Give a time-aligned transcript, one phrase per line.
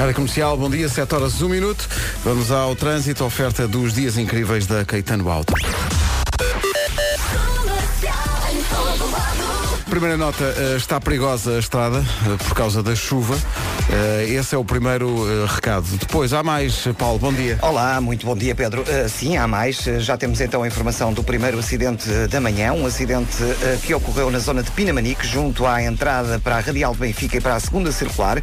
[0.00, 1.86] Rádio Comercial, bom dia, 7 horas 1 minuto.
[2.24, 5.52] Vamos ao trânsito, oferta dos dias incríveis da Caetano Alto.
[9.90, 13.36] Primeira nota, eh, está perigosa a estrada eh, por causa da chuva.
[13.88, 15.86] Eh, esse é o primeiro recado.
[15.96, 17.58] Depois, há mais, Paulo, bom dia.
[17.62, 18.84] Olá, muito bom dia, Pedro.
[19.08, 19.76] sim, há mais.
[19.98, 23.38] já temos então a informação do primeiro acidente da manhã, um acidente
[23.82, 27.40] que ocorreu na zona de Pinamanique, junto à entrada para a Radial de Benfica e
[27.40, 28.40] para a segunda circular,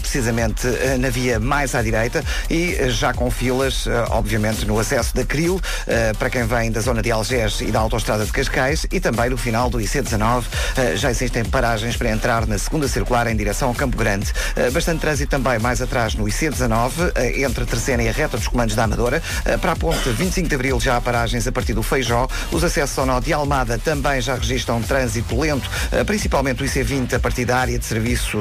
[0.00, 0.66] precisamente
[0.98, 5.60] na via mais à direita, e já com filas, obviamente, no acesso da Cril,
[6.18, 9.36] para quem vem da zona de Algés e da autoestrada de Cascais, e também no
[9.36, 10.44] final do IC19
[10.76, 14.32] eh, já existem paragens para entrar na segunda circular em direção ao Campo Grande.
[14.70, 18.36] Eh, bastante trânsito também mais atrás no IC19, eh, entre a terceira e a reta
[18.36, 19.20] dos comandos da Amadora.
[19.60, 22.28] Para a ponte 25 de Abril já há paragens a partir do Feijó.
[22.52, 25.68] Os acessos ao nó de Almada também já registram trânsito lento,
[26.06, 28.38] principalmente o IC20 a partir da área de serviço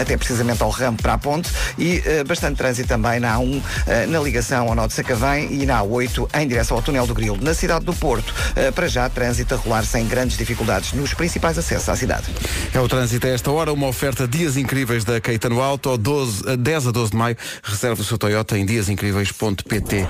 [0.00, 3.62] até precisamente ao ramo para a ponte e bastante trânsito também na A1
[4.08, 7.38] na ligação ao nó de Sacavém e na A8 em direção ao túnel do Grilo.
[7.40, 8.32] Na cidade do Porto,
[8.74, 12.26] para já trânsito a rolar sem grandes dificuldades nos principais acesso à cidade.
[12.72, 16.86] É o trânsito a esta hora, uma oferta Dias Incríveis da Caetano Auto, 12, 10
[16.86, 17.36] a 12 de maio.
[17.62, 20.06] Reserve o seu Toyota em diasincríveis.pt.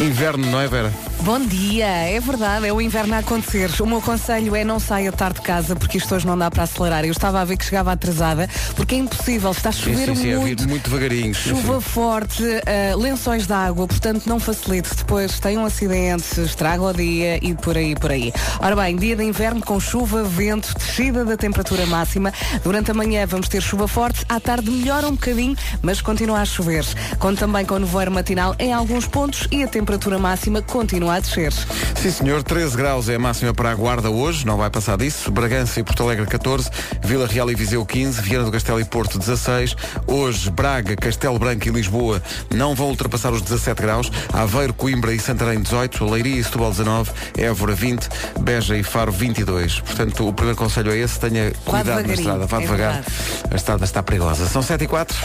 [0.00, 0.90] Inverno, não é, Vera?
[1.22, 3.70] Bom dia, é verdade, é o inverno a acontecer.
[3.82, 6.62] O meu conselho é não saia tarde de casa porque isto hoje não dá para
[6.62, 7.04] acelerar.
[7.04, 10.22] Eu estava a ver que chegava atrasada porque é impossível, está a chover sim, sim,
[10.22, 10.64] sim, muito.
[10.64, 11.34] É muito devagarinho.
[11.34, 14.96] Chuva forte, uh, lençóis de água, portanto não facilite.
[14.96, 18.32] Depois tem um acidente, estraga o dia e por aí, por aí.
[18.58, 22.32] Ora bem, dia de inverno com chuva, vento, descida da temperatura máxima.
[22.64, 26.46] Durante a manhã vamos ter chuva forte, à tarde melhora um bocadinho, mas continua a
[26.46, 26.86] chover.
[27.18, 31.20] Conto também com o nevoeiro matinal em alguns pontos e a temperatura máxima continua a
[31.20, 31.52] descer.
[31.52, 35.30] Sim, senhor, 13 graus é a máxima para a Guarda hoje, não vai passar disso.
[35.30, 36.70] Bragança e Porto Alegre 14,
[37.02, 39.76] Vila Real e Viseu 15, Viana do Castelo e Porto 16.
[40.06, 42.22] Hoje, Braga, Castelo Branco e Lisboa
[42.54, 44.10] não vão ultrapassar os 17 graus.
[44.32, 48.08] Aveiro, Coimbra e Santarém 18, Leiria e Setúbal 19, Évora 20,
[48.40, 49.80] Beja e Faro 22.
[49.80, 52.92] Portanto, o primeiro conselho é esse, tenha cuidado na estrada, vá é devagar.
[52.92, 53.50] Verdade.
[53.50, 54.46] A estrada está perigosa.
[54.46, 55.16] São 7 e 4.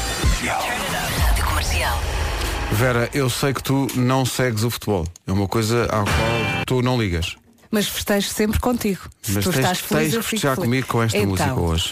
[2.75, 5.07] Vera, eu sei que tu não segues o futebol.
[5.25, 7.37] É uma coisa à qual tu não ligas.
[7.71, 9.01] Mas festejo sempre contigo.
[9.21, 11.29] Se Mas tu tens, estás feliz, tens que festejar comigo com esta então.
[11.29, 11.91] música hoje.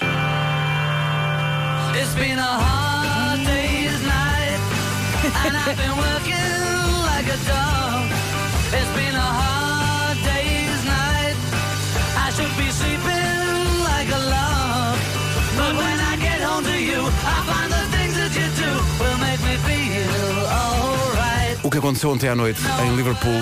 [21.74, 23.34] Que aconteceu ontem à noite em Liverpool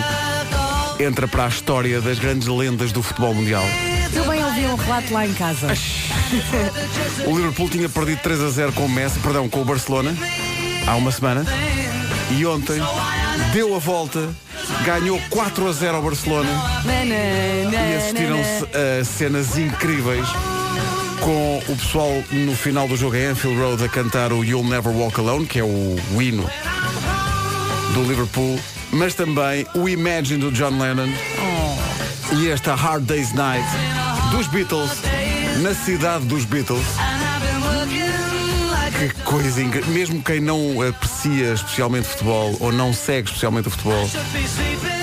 [0.97, 3.64] entra para a história das grandes lendas do futebol mundial.
[4.14, 5.68] Eu bem ouvi um relato lá em casa.
[7.28, 10.16] o Liverpool tinha perdido 3 a 0 com o Messi, perdão, com o Barcelona,
[10.88, 11.46] há uma semana.
[12.30, 12.81] E ontem
[13.52, 14.30] deu a volta,
[14.86, 16.50] ganhou 4 a 0 ao Barcelona.
[17.69, 20.25] e assistiram-se a cenas incríveis
[21.19, 24.94] com o pessoal no final do jogo em Anfield Road a cantar o You'll Never
[24.94, 26.50] Walk Alone, que é o, o hino
[27.94, 28.59] do Liverpool,
[28.91, 31.09] mas também o Imagine do John Lennon
[31.40, 32.35] oh.
[32.35, 33.68] e esta Hard Day's Night
[34.31, 34.91] dos Beatles
[35.62, 36.85] na cidade dos Beatles.
[38.97, 39.91] Que coisa incrível.
[39.91, 44.07] Mesmo quem não aprecia especialmente futebol ou não segue especialmente o futebol,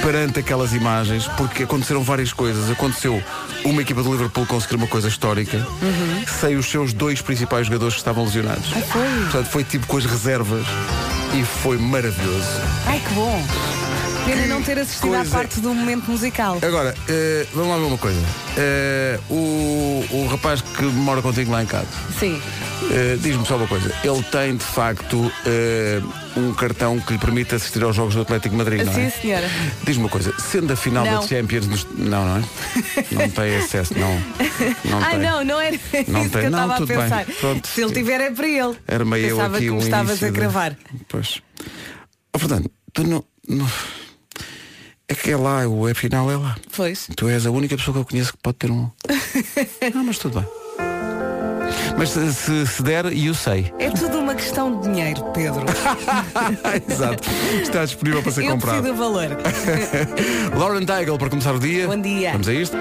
[0.03, 2.71] perante aquelas imagens, porque aconteceram várias coisas.
[2.71, 3.22] Aconteceu
[3.65, 6.25] uma equipa do Liverpool conseguir uma coisa histórica uhum.
[6.41, 8.71] sem os seus dois principais jogadores que estavam lesionados.
[8.77, 9.09] Ah, foi.
[9.22, 10.65] Portanto, foi tipo com as reservas
[11.34, 12.47] e foi maravilhoso.
[12.87, 13.43] Ai, que bom.
[14.25, 15.22] Pena não ter assistido coisa...
[15.22, 16.59] à parte do momento musical.
[16.61, 18.21] Agora, uh, vamos lá ver uma coisa.
[18.21, 21.89] Uh, o, o rapaz que mora contigo lá em casa.
[22.19, 22.34] Sim.
[22.83, 23.93] Uh, Diz-me só uma coisa.
[24.05, 25.33] Ele tem, de facto,
[26.38, 29.10] um cartão que lhe permite assistir aos jogos do Atlético de Madrid, não é?
[29.10, 29.50] Sim, senhora.
[29.84, 30.32] Diz-me uma coisa.
[30.38, 31.21] Sendo a final não.
[31.21, 31.66] da Champions...
[31.66, 31.87] Nos...
[31.97, 32.43] Não, não é?
[33.12, 34.15] Não tem acesso, não.
[34.84, 35.19] não ah, tem.
[35.19, 36.31] não, não era não isso tem.
[36.31, 37.27] que eu estava a pensar.
[37.65, 38.77] Se ele tiver é para ele.
[38.87, 40.77] Era meio eu aqui que um estavas a gravar.
[41.09, 41.42] Pois.
[42.34, 43.24] Oh, Fernando, tu não...
[43.48, 43.68] não...
[45.10, 46.57] É que é lá, o é final é lá.
[46.77, 47.09] Pois.
[47.16, 48.91] Tu és a única pessoa que eu conheço que pode ter um.
[49.95, 50.48] Não, mas tudo bem.
[51.97, 53.72] Mas se, se, se der, e eu sei.
[53.78, 55.63] É tudo questão de dinheiro, Pedro.
[56.89, 57.29] Exato.
[57.61, 58.87] Está disponível para ser eu comprado.
[58.87, 59.29] Eu valor.
[60.57, 61.87] Lauren Daigle para começar o dia.
[61.87, 62.33] Bom dia.
[62.33, 62.77] Vamos a isto?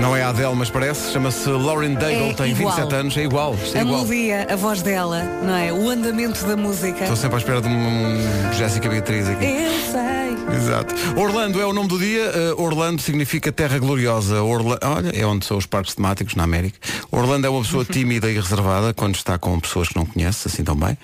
[0.00, 1.12] Não é a Adele, mas parece.
[1.12, 2.74] Chama-se Lauren Daigle, é tem igual.
[2.74, 3.54] 27 anos, é igual.
[3.54, 4.04] É a igual.
[4.04, 5.72] melodia, a voz dela, não é?
[5.72, 7.02] O andamento da música.
[7.02, 9.44] Estou sempre à espera de um Jéssica Beatriz aqui.
[9.44, 10.22] Eu sei
[10.56, 10.94] Exato.
[11.18, 12.30] Orlando é o nome do dia.
[12.56, 14.42] Uh, Orlando significa terra gloriosa.
[14.42, 14.78] Orla...
[14.82, 16.78] Olha, é onde são os parques temáticos na América.
[17.10, 20.62] Orlando é uma pessoa tímida e reservada quando está com pessoas que não conhece, assim
[20.62, 20.96] tão bem.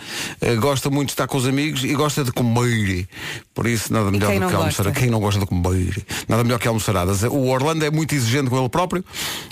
[0.42, 3.08] Uh, gosta muito de estar com os amigos e gosta de comer.
[3.54, 4.92] Por isso, nada melhor do que almoçar.
[4.92, 6.04] Quem não gosta de comer?
[6.28, 7.22] Nada melhor que almoçaradas.
[7.22, 8.77] O Orlando é muito exigente com ele próprio.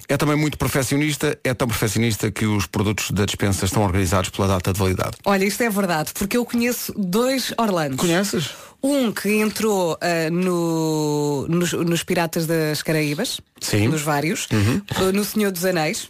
[0.08, 1.38] É também muito perfeccionista.
[1.42, 5.16] É tão perfeccionista que os produtos da dispensa estão organizados pela data de validade.
[5.24, 7.96] Olha, isto é verdade, porque eu conheço dois Orlandos.
[7.96, 8.50] Conheces?
[8.82, 13.88] Um que entrou uh, no, nos, nos, Piratas das Caraíbas, Sim.
[13.88, 15.12] nos vários, uhum.
[15.12, 16.08] no Senhor dos Anéis.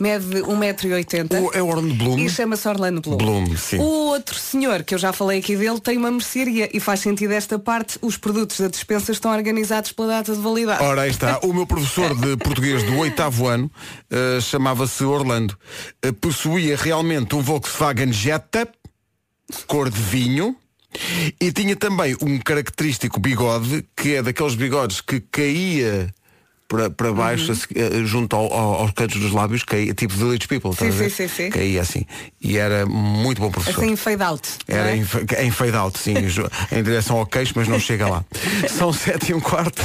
[0.00, 1.50] Mede 1,80m.
[1.54, 2.18] É Orlando Bloom.
[2.18, 3.16] E chama-se Orlando Bloom.
[3.16, 3.78] Bloom sim.
[3.78, 7.32] O outro senhor, que eu já falei aqui dele, tem uma mercearia e faz sentido
[7.32, 7.98] esta parte.
[8.02, 10.82] Os produtos da dispensa estão organizados pela data de validade.
[10.82, 11.40] Ora, aí está.
[11.40, 13.70] O meu professor de português do oitavo ano
[14.10, 15.56] uh, chamava-se Orlando.
[16.04, 18.68] Uh, possuía realmente um Volkswagen Jetta,
[19.66, 20.56] cor de vinho.
[21.40, 26.12] E tinha também um característico bigode, que é daqueles bigodes que caía
[26.68, 28.06] para, para baixo, uhum.
[28.06, 31.50] junto ao, ao, aos cantos dos lábios, caía, tipo Village People, sim, sim, sim, sim.
[31.50, 32.04] caía assim.
[32.40, 33.80] E era muito bom professor.
[33.80, 34.48] Assim em fade out.
[34.66, 34.96] Era é?
[34.96, 35.06] em,
[35.46, 36.14] em fade out, sim,
[36.72, 38.24] em direção ao queixo, mas não chega lá.
[38.68, 39.82] São sete e um quarto.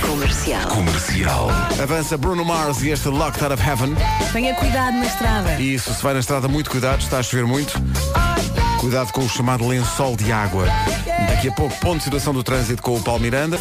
[0.00, 0.68] Comercial.
[0.68, 1.48] Comercial.
[1.82, 3.94] Avança Bruno Mars e este Locked Out of Heaven.
[4.32, 5.60] Tenha cuidado na estrada.
[5.60, 7.74] Isso, se vai na estrada, muito cuidado, está a chover muito.
[8.80, 10.66] Cuidado com o chamado lençol de água.
[11.28, 13.58] Daqui a pouco, ponto de situação do trânsito com o Paulo Miranda.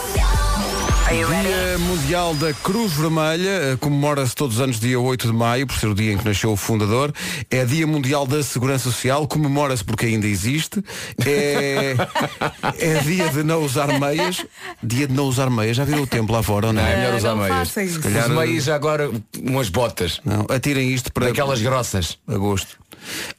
[1.10, 5.78] Dia Mundial da Cruz Vermelha, eh, comemora-se todos os anos dia 8 de maio, por
[5.78, 7.14] ser o dia em que nasceu o fundador.
[7.50, 10.84] É Dia Mundial da Segurança Social, comemora-se porque ainda existe.
[11.26, 11.96] É,
[12.80, 14.44] é dia de não usar meias.
[14.82, 15.78] Dia de não usar meias.
[15.78, 16.82] Já viram o tempo lá fora, ou não?
[16.82, 17.58] Não, é melhor usar não meias.
[17.70, 17.94] faça isso.
[17.96, 18.30] Se calhar...
[18.30, 19.12] Os meias agora
[19.42, 20.20] umas botas.
[20.26, 22.18] Não, atirem isto para Daquelas grossas.
[22.28, 22.78] agosto.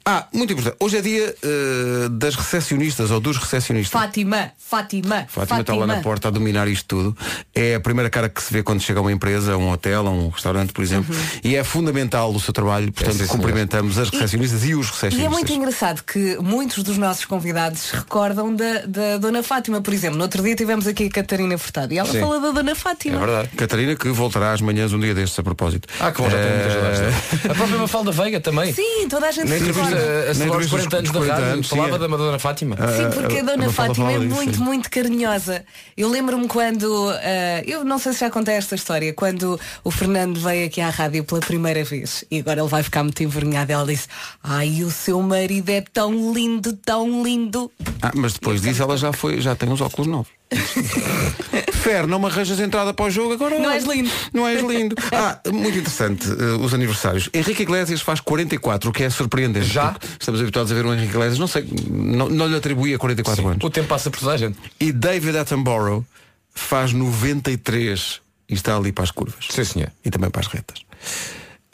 [0.04, 0.76] Ah, muito importante.
[0.80, 3.90] Hoje é dia eh, das recepcionistas ou dos recepcionistas.
[4.00, 7.16] Fátima, Fátima, Fátima está lá na porta a dominar isto tudo.
[7.54, 10.06] É a primeira cara que se vê quando chega a uma empresa, a um hotel,
[10.06, 11.14] a um restaurante, por exemplo.
[11.14, 11.22] Uhum.
[11.44, 12.92] E é fundamental o seu trabalho.
[12.92, 15.24] Portanto, É, cumprimentamos as recepcionistas e, os E recepcionistas.
[15.26, 19.80] é muito engraçado que muitos dos nossos convidados recordam da, da Dona Fátima.
[19.80, 22.20] Por exemplo, no outro dia tivemos aqui a Catarina Furtado e ela Sim.
[22.20, 23.16] fala da Dona Fátima.
[23.16, 23.48] É verdade.
[23.56, 25.88] Catarina, que voltará às manhãs um dia destes a propósito.
[26.00, 27.46] Ah, que bom, já tenho muitas Eh, saudades.
[27.50, 28.72] A própria Mafalda Veiga também.
[28.72, 31.64] Sim, toda a gente Na entrevista a celebrar os entrevista 40 anos da 40 rádio,
[31.64, 32.76] falava da Madonna Fátima.
[32.76, 35.64] Sim, porque a Dona Fátima é muito, muito carinhosa.
[35.96, 40.38] Eu lembro-me quando, ah, eu não sei se já contei esta história, quando o Fernando
[40.38, 43.72] veio aqui à rádio pela primeira vez e agora ele vai ficar muito envergonhado.
[43.72, 44.08] Ela disse,
[44.42, 47.70] ai, o seu marido é tão lindo, tão lindo.
[48.02, 50.35] Ah, mas depois disso ela já foi, já tem uns óculos novos.
[51.72, 53.58] Fer, não me arranjas entrada para o jogo agora.
[53.58, 54.10] Não és lindo.
[54.32, 54.94] Não és lindo.
[55.12, 57.28] Ah, muito interessante eh, os aniversários.
[57.32, 59.66] Henrique Iglesias faz 44, o que é surpreendente.
[59.66, 59.96] Já?
[60.18, 63.64] Estamos habituados a ver um Henrique Iglesias, não sei, não, não lhe atribuía 44 anos.
[63.64, 64.58] O tempo passa por toda a gente.
[64.78, 66.04] E David Attenborough
[66.54, 69.46] faz 93 e está ali para as curvas.
[69.50, 69.92] Sim, senhor.
[70.04, 70.80] E também para as retas.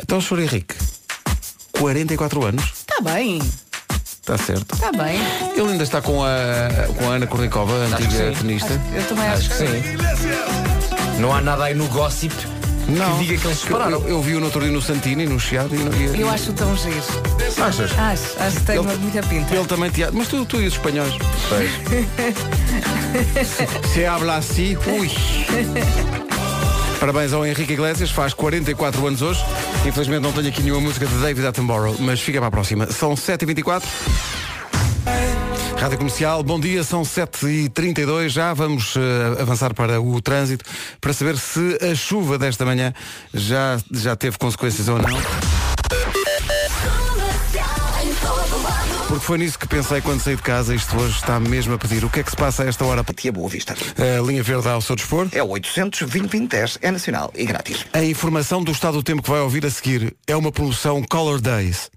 [0.01, 0.41] Então, Sr.
[0.41, 0.75] Henrique,
[1.73, 3.41] 44 anos, Está bem,
[4.23, 4.75] está certo.
[4.75, 5.19] está bem.
[5.57, 6.29] Ele ainda está com a,
[6.97, 8.81] com a Ana Kornikova, a antiga tenista.
[8.95, 9.83] Eu também acho, Acho que sim.
[11.21, 12.33] Não há nada aí no gossip
[12.89, 14.01] Não, que diga que eles separaram.
[14.03, 16.31] eu, eu vi o no outro dia no Santini, no Chiado e, não- e, Eu
[16.31, 16.97] acho tão giro.
[17.63, 17.91] Achas?
[17.99, 19.55] Acho, acho que tem Ele- uma muita pinta.
[19.55, 21.13] Ele também te Mas tu, tu e os espanhóis.
[23.93, 25.11] Se habla assim, ui.
[27.03, 29.45] Parabéns ao Henrique Iglesias, faz 44 anos hoje.
[29.85, 32.87] Infelizmente não tenho aqui nenhuma música de David Attenborough, mas fica para a próxima.
[32.93, 33.83] São 7h24.
[35.81, 40.65] Rádio Comercial, bom dia, são 7h32, já vamos eh, avançar para o trânsito
[41.01, 42.95] para saber se a chuva desta manhã
[43.35, 45.62] já, já teve consequências ou não.
[49.13, 52.03] Porque foi nisso que pensei quando saí de casa, isto hoje está mesmo a pedir.
[52.03, 53.05] O que é que se passa a esta hora?
[53.05, 53.77] Tia Boa Vista.
[53.99, 55.29] A linha verde ao seu dispor.
[55.33, 57.85] É o 800 2010 é nacional e grátis.
[57.93, 61.43] A informação do estado do tempo que vai ouvir a seguir é uma promoção Color
[61.43, 61.91] Days.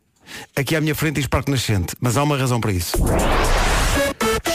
[0.58, 2.98] Aqui à minha frente diz Parque Nascente, mas há uma razão para isso.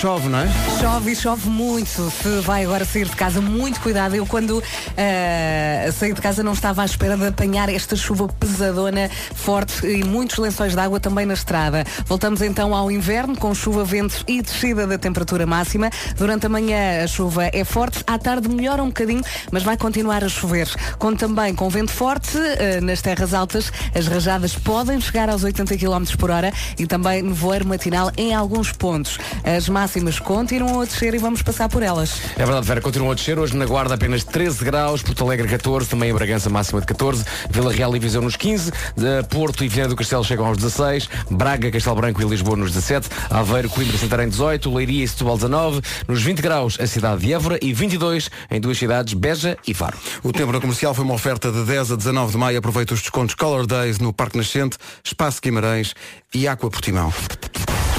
[0.00, 0.48] Chove, não é?
[0.80, 2.10] Chove e chove muito.
[2.10, 4.14] Se vai agora sair de casa, muito cuidado.
[4.14, 4.62] Eu quando
[4.96, 10.02] ah, saí de casa não estava à espera de apanhar esta chuva pesadona, forte e
[10.02, 11.84] muitos lençóis de água também na estrada.
[12.06, 15.90] Voltamos então ao inverno com chuva, ventos e descida da temperatura máxima.
[16.16, 20.24] Durante a manhã a chuva é forte, à tarde melhora um bocadinho, mas vai continuar
[20.24, 20.66] a chover.
[20.98, 25.76] Com também com vento forte ah, nas terras altas, as rajadas podem chegar aos 80
[25.76, 29.18] km por hora e também nevoeiro matinal em alguns pontos.
[29.44, 32.20] As máximas máximas continuam a descer e vamos passar por elas.
[32.36, 33.40] É verdade, Vera, continuam a descer.
[33.40, 37.24] Hoje na Guarda apenas 13 graus, Porto Alegre 14, também em Bragança máxima de 14,
[37.50, 41.08] Vila Real e Viseu nos 15, de Porto e Viana do Castelo chegam aos 16,
[41.28, 45.34] Braga, Castelo Branco e Lisboa nos 17, Aveiro, Coimbra e Santarém 18, Leiria e Setúbal
[45.34, 49.74] 19, nos 20 graus a cidade de Évora e 22 em duas cidades, Beja e
[49.74, 49.98] Faro.
[50.22, 52.58] O tempo na comercial foi uma oferta de 10 a 19 de maio.
[52.58, 55.94] Aproveita os descontos Color Days no Parque Nascente, Espaço Guimarães
[56.32, 57.12] e Aqua Portimão.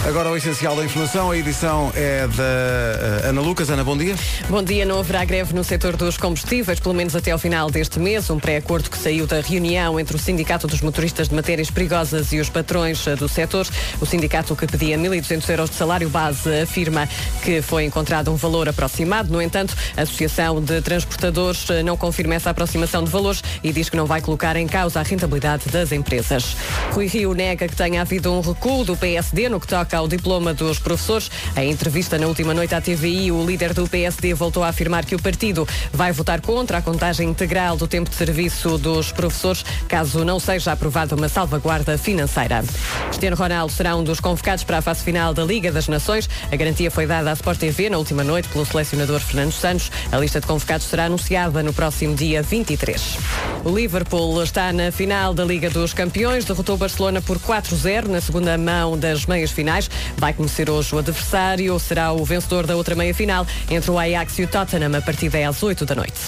[0.04, 3.70] Agora o essencial da informação, a edição é da eh, Ana Lucas.
[3.70, 4.16] Ana, bom dia.
[4.50, 8.00] Bom dia, não haverá greve no setor dos combustíveis, pelo menos até ao final deste
[8.00, 8.28] mês.
[8.32, 12.40] Um pré-acordo que saiu da reunião entre o Sindicato dos Motoristas de Matérias Perigosas e
[12.40, 13.68] os patrões eh, do setor.
[14.02, 17.08] O sindicato que pedia 1.200 euros de salário base afirma
[17.44, 19.32] que foi encontrado um valor aproximado.
[19.32, 23.88] No entanto, a Associação de Transportadores eh, não confirma essa aproximação de valores e diz
[23.88, 26.58] que não vai colocar em causa a rentabilidade das empresas.
[26.92, 30.54] Rui Rio nega que tenha havido um recuo do PSD no que toca ao diploma
[30.54, 31.30] dos professores.
[31.56, 35.16] Em entrevista na última noite à TVI, o líder do PSD voltou a afirmar que
[35.16, 40.24] o partido vai votar contra a contagem integral do tempo de serviço dos professores, caso
[40.24, 42.64] não seja aprovada uma salvaguarda financeira.
[43.08, 46.30] Cristiano Ronaldo será um dos convocados para a fase final da Liga das Nações.
[46.52, 49.92] A garantia foi dada à Sport TV na última noite pelo selecionador Fernando Santos.
[50.12, 53.18] A lista de convocados será anunciada no próximo dia 23.
[53.64, 58.58] O Liverpool está na final da Liga dos Campeões, derrotou Barcelona por 4-0 na segunda
[58.58, 59.81] mão das meias finais.
[60.18, 64.44] Vai conhecer hoje o adversário, será o vencedor da outra meia-final entre o Ajax e
[64.44, 66.20] o Tottenham a partir das 8 da noite.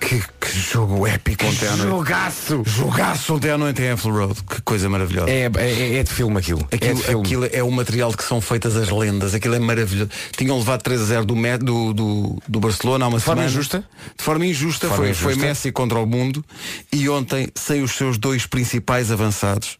[0.00, 1.88] Que, que jogo épico ontem à noite.
[1.88, 2.62] Jogaço!
[2.66, 4.42] Jogaço ontem à noite em Anfield Road.
[4.42, 5.30] Que coisa maravilhosa.
[5.30, 6.60] É, é, é de filme aquilo.
[6.70, 7.24] é Aquilo, de filme.
[7.24, 9.32] aquilo é o material de que são feitas as lendas.
[9.34, 10.10] Aquilo é maravilhoso.
[10.36, 13.50] Tinham levado 3 a 0 do, do, do, do Barcelona há uma forma semana.
[13.50, 13.84] injusta?
[14.18, 14.86] De forma injusta.
[14.88, 15.48] De forma foi, foi injusta.
[15.48, 16.44] Messi contra o mundo.
[16.92, 19.78] E ontem, sem os seus dois principais avançados,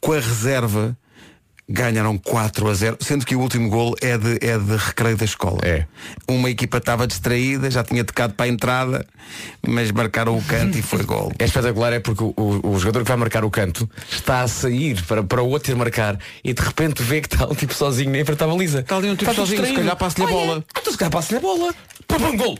[0.00, 0.96] com a reserva,
[1.68, 2.96] ganharam 4 a 0.
[3.00, 5.58] Sendo que o último gol é de, é de recreio da escola.
[5.62, 5.86] É.
[6.28, 9.06] Uma equipa estava distraída, já tinha tocado para a entrada,
[9.66, 11.32] mas marcaram o canto e foi gol.
[11.38, 14.48] É espetacular, é porque o, o- o jogador que vai marcar o canto está a
[14.48, 17.72] sair para, para o outro ir marcar e de repente vê que está um tipo
[17.74, 18.80] sozinho nem para a baliza.
[18.80, 19.78] Está ali um tipo Está sozinho, se distraído.
[19.80, 20.64] calhar passa-lhe a Olha, bola.
[20.74, 21.74] Ah, então se calhar passa-lhe a bola.
[22.06, 22.58] Pá, um gol.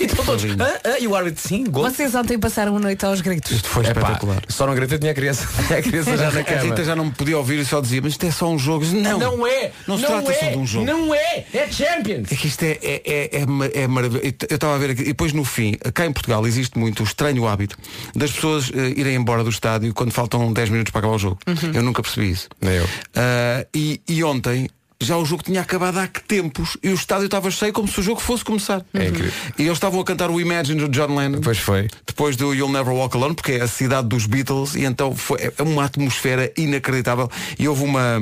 [0.00, 0.44] E estão todos.
[0.44, 1.84] Ah, ah, e o árbitro sim, gol.
[1.84, 3.52] Vocês ontem passaram a noite aos gritos.
[3.52, 4.42] Isto foi Epá, espetacular.
[4.48, 6.62] só não gritei, tinha a criança, tinha a criança já na A cama.
[6.62, 8.84] Rita já não me podia ouvir e só dizia, mas isto é só um jogo.
[8.84, 10.86] Disse, Não, Não é, Não se não trata é, só de um jogo.
[10.86, 12.30] Não é, é Champions.
[12.30, 14.26] É que isto é, é, é, é, é maravilhoso.
[14.48, 17.04] Eu estava a ver aqui, e depois no fim, cá em Portugal existe muito o
[17.06, 17.76] estranho hábito
[18.14, 21.38] das pessoas eh, irem embora do estádio quando faltam 10 minutos para acabar o jogo.
[21.74, 22.48] Eu nunca percebi isso.
[22.60, 22.88] Nem eu.
[23.14, 24.68] Ah, e, e ontem
[25.00, 28.00] já o jogo tinha acabado há que tempos e o estádio estava cheio como se
[28.00, 28.84] o jogo fosse começar.
[28.94, 29.32] É incrível.
[29.58, 31.40] E eles estavam a cantar o Imagine do John Lennon.
[31.42, 31.88] Pois foi.
[32.06, 35.52] Depois do You'll Never Walk Alone, porque é a cidade dos Beatles, e então foi
[35.58, 37.30] é uma atmosfera inacreditável.
[37.58, 38.18] E houve uma,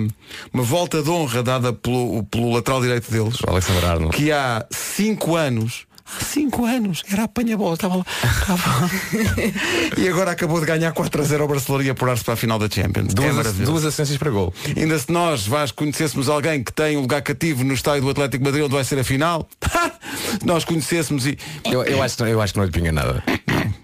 [0.52, 4.16] uma volta de honra dada pelo, pelo lateral direito deles, O Alexander Arnold.
[4.16, 5.86] que há cinco anos.
[6.06, 8.04] Há cinco anos, era apanha-bola, estava lá.
[8.22, 8.90] estava-
[9.96, 12.58] e agora acabou de ganhar 4 a 0 ao Barcelona e apurar-se para a final
[12.58, 13.10] da Champions.
[13.12, 13.70] é Duas, maravilhoso.
[13.72, 14.52] duas assistências para gol.
[14.76, 18.38] Ainda se nós, Vasco, conhecêssemos alguém que tem um lugar cativo no estádio do Atlético
[18.38, 19.48] de Madrid onde vai ser a final,
[20.44, 23.22] nós conhecêssemos e, Eu, eu, acho, eu acho que não lhe pinga nada.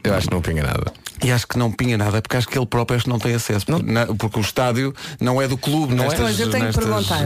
[0.04, 0.92] Eu acho que não pinga nada.
[1.22, 3.34] E acho que não pinha nada, porque acho que ele próprio acho que não tem
[3.34, 3.66] acesso.
[3.66, 6.16] Porque, na- porque o estádio não é do clube, não é?
[6.16, 7.24] Pois, eu tenho que perguntar.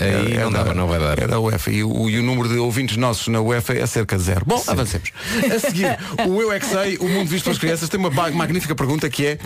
[0.00, 1.18] Aí não dá, não vai dar.
[1.22, 1.70] É da UEFA.
[1.70, 4.44] E o, e o número de ouvintes nossos na UEFA é cerca de zero.
[4.46, 5.10] Bom, avancemos.
[5.54, 8.74] A seguir, o Eu é que sei, o mundo visto pelas crianças, tem uma magnífica
[8.74, 9.38] pergunta que é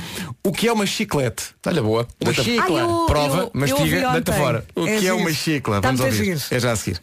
[0.45, 1.45] o que é uma chiclete?
[1.67, 2.09] Olha boa.
[2.21, 2.81] Uma chicla.
[2.81, 4.65] Eu- Prova, eu- mastiga, deita fora.
[4.75, 5.77] O É que é uma chicla?
[5.77, 6.41] Está Vamos ouvir.
[6.51, 7.01] É já a seguir.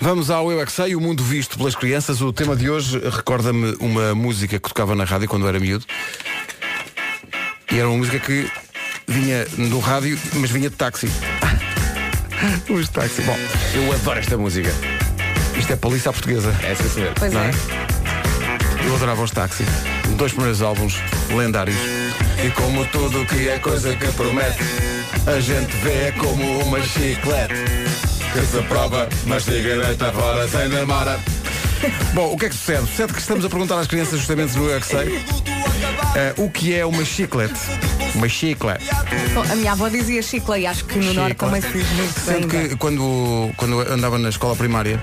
[0.00, 2.20] Vamos ao Eu é que sei, o mundo visto pelas crianças.
[2.22, 5.84] O tema de hoje recorda-me uma música que tocava na rádio quando eu era miúdo.
[7.70, 8.50] E era uma música que
[9.06, 11.08] vinha no rádio, mas vinha de táxi.
[12.70, 13.22] Os táxi.
[13.22, 13.36] Bom,
[13.74, 14.70] Eu adoro esta música.
[15.58, 16.54] isto é polícia à portuguesa.
[16.62, 17.12] É sim, senhor.
[17.18, 17.50] Pois Não é.
[17.50, 18.86] é?
[18.86, 19.64] Eu adorava os táxi.
[20.16, 20.96] Dois primeiros álbuns
[21.36, 21.76] lendários.
[22.42, 24.58] E como tudo que é coisa que promete,
[25.26, 27.54] a gente vê como uma chiclete.
[28.32, 31.18] Que se prova, mastiga e deita fora sem demora.
[32.14, 32.86] Bom, o que é que sucede?
[32.86, 35.24] Sucede que estamos a perguntar às crianças justamente no Eu é que sei
[36.14, 37.58] eh, o que é uma chiclete.
[38.14, 38.84] Uma chiclete.
[39.34, 42.20] Bom, a minha avó dizia chicla e acho que no norte também se diz muito
[42.20, 45.00] Sendo que quando, quando eu andava na escola primária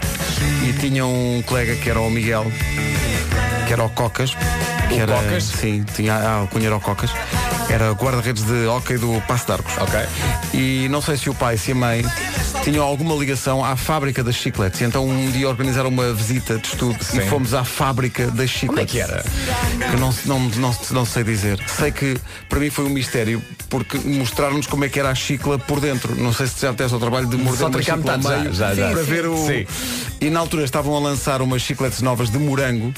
[0.67, 2.51] e tinha um colega que era o Miguel,
[3.67, 4.31] que era o Cocas.
[4.89, 5.43] Que O era, Cocas?
[5.43, 7.11] Sim, tinha a alcunha era o Cocas.
[7.69, 9.73] Era guarda-redes de hóquei do Passo de Arcos.
[9.77, 9.99] Ok.
[10.53, 12.03] E não sei se o pai, se a mãe
[12.63, 14.81] tinham alguma ligação à fábrica das chicletes.
[14.81, 18.67] Então um dia organizaram uma visita de estudo e fomos à fábrica das chicletes.
[18.69, 19.23] Como é que era?
[19.91, 21.59] Que não, não, não, não sei dizer.
[21.67, 25.59] Sei que para mim foi um mistério porque mostraram-nos como é que era a chicla
[25.59, 26.15] por dentro.
[26.15, 28.73] Não sei se já tivesse o trabalho de morder Só uma chicla metade, meio já,
[28.73, 28.91] já, já.
[28.91, 29.45] para Sim, ver o.
[29.45, 29.67] sim.
[30.21, 32.93] E na altura estavam a lançar umas chicletes novas de morango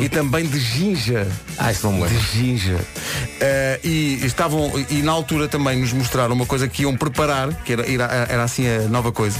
[0.00, 1.26] e também de ginja.
[1.58, 2.18] Ah, isso não me lembro.
[2.18, 2.78] De ginja.
[3.40, 7.72] Eh, e estavam, e na altura também nos mostraram uma coisa que iam preparar, que
[7.72, 9.38] era, era, era assim a nova coisa.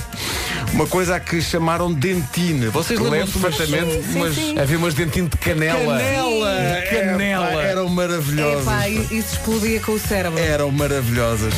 [0.73, 2.67] Uma coisa a que chamaram dentine.
[2.69, 5.99] Vocês lembram-se perfeitamente, mas havia umas dentinhos de canela.
[5.99, 6.83] Canela!
[6.91, 7.52] Canela.
[7.52, 8.62] Epá, eram maravilhosas.
[8.62, 10.38] Epá, isso explodia com o cérebro.
[10.38, 11.52] Eram maravilhosas.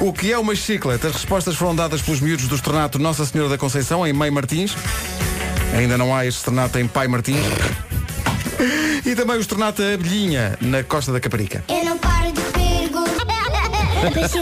[0.00, 1.06] O que é uma chiclete?
[1.06, 4.76] As respostas foram dadas pelos miúdos do Estornato Nossa Senhora da Conceição, em Meio Martins.
[5.76, 7.44] Ainda não há este Estornato em Pai Martins.
[9.12, 11.62] E também o Estornato Abelhinha, na Costa da Caparica.
[11.68, 13.26] Eu não paro de perguntar.
[14.16, 14.32] Mas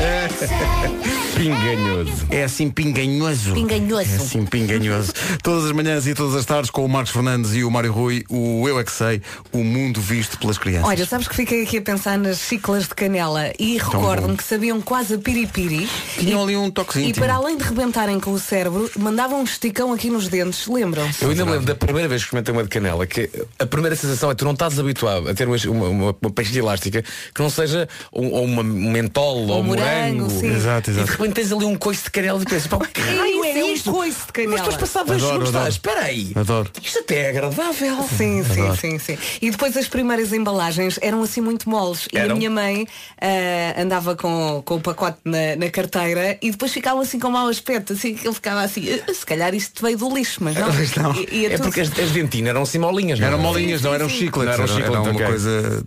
[0.00, 1.14] é.
[1.34, 2.26] Pinganhoso.
[2.30, 3.54] É assim pinganhoso.
[3.54, 4.10] Pinganhoso.
[4.12, 5.12] É assim pinganhoso.
[5.42, 8.24] todas as manhãs e todas as tardes com o Marcos Fernandes e o Mário Rui,
[8.30, 9.20] o Eu é que sei,
[9.52, 10.88] o mundo visto pelas crianças.
[10.88, 14.80] Olha, sabes que fiquei aqui a pensar nas chiclas de canela e recordo-me que sabiam
[14.80, 15.88] quase a piripiri.
[16.18, 17.10] Tinham e, ali um toquezinho.
[17.10, 21.24] E para além de rebentarem com o cérebro, mandavam um esticão aqui nos dentes, lembram-se?
[21.24, 23.96] Eu ainda me lembro da primeira vez que experimentei uma de canela, que a primeira
[23.96, 27.02] sensação é que tu não estás habituado a ter uma, uma, uma, uma pastilha elástica
[27.34, 30.30] que não seja um, ou uma um mentol ou, um morango, morango.
[30.30, 30.54] sim.
[30.54, 31.12] Exato, E de exato.
[31.18, 33.64] repente tens ali um coice de canela e pensas, pá, o que raio é é
[33.64, 34.52] um coice de canela.
[34.52, 35.68] Mas depois passava dois Adoro, segundos, adoro.
[35.70, 36.32] estás, espera aí.
[36.34, 36.70] Adoro.
[36.82, 38.02] Isto até é agradável.
[38.08, 38.76] Sim, sim, Adoro.
[38.80, 39.18] sim, sim.
[39.40, 42.08] E depois as primeiras embalagens eram assim muito moles.
[42.12, 42.36] E a Eram?
[42.36, 42.86] minha mãe
[43.20, 47.48] ah, andava com, com o pacote na, na carteira e depois ficavam assim com mau
[47.48, 50.64] aspecto, assim que ele ficava assim, "Ah, se calhar isto veio do lixo, mas não.
[50.74, 51.14] Pois não.
[51.14, 53.42] E, e É tudo- porque as, as dentinas eram assim molinhas, não Eram é?
[53.42, 54.56] molinhas, não eram chicletes.
[54.58, 55.26] Não eram era, era uma ok.
[55.26, 55.84] coisa.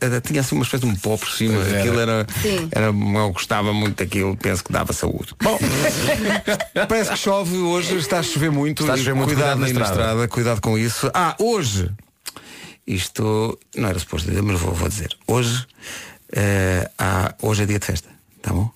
[0.00, 1.54] era- tinha assim uma espécie de um pó por cima.
[1.54, 2.19] Pois era.
[2.20, 2.68] Era, Sim.
[2.72, 2.86] era.
[2.86, 5.34] Eu gostava muito daquilo, penso que dava saúde.
[5.42, 5.58] Bom,
[6.88, 8.82] parece que chove hoje, está a chover muito.
[8.82, 9.90] Está a chover muito, cuidado, cuidado na estrada.
[9.92, 11.10] estrada, cuidado com isso.
[11.14, 11.90] Ah, hoje.
[12.86, 15.16] Isto não era suposto dizer, mas vou, vou dizer.
[15.26, 15.64] Hoje,
[16.32, 18.08] eh, há, hoje é dia de festa,
[18.42, 18.68] tá bom?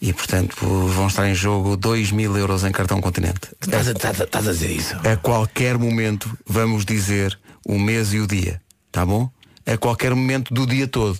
[0.00, 0.54] E portanto
[0.88, 3.40] vão estar em jogo 2 mil euros em cartão continente.
[3.60, 4.94] Estás a, estás a- estás a dizer isso?
[5.06, 8.60] A qualquer momento vamos dizer o mês e o dia,
[8.92, 9.28] tá bom?
[9.66, 11.18] A qualquer momento do dia todo.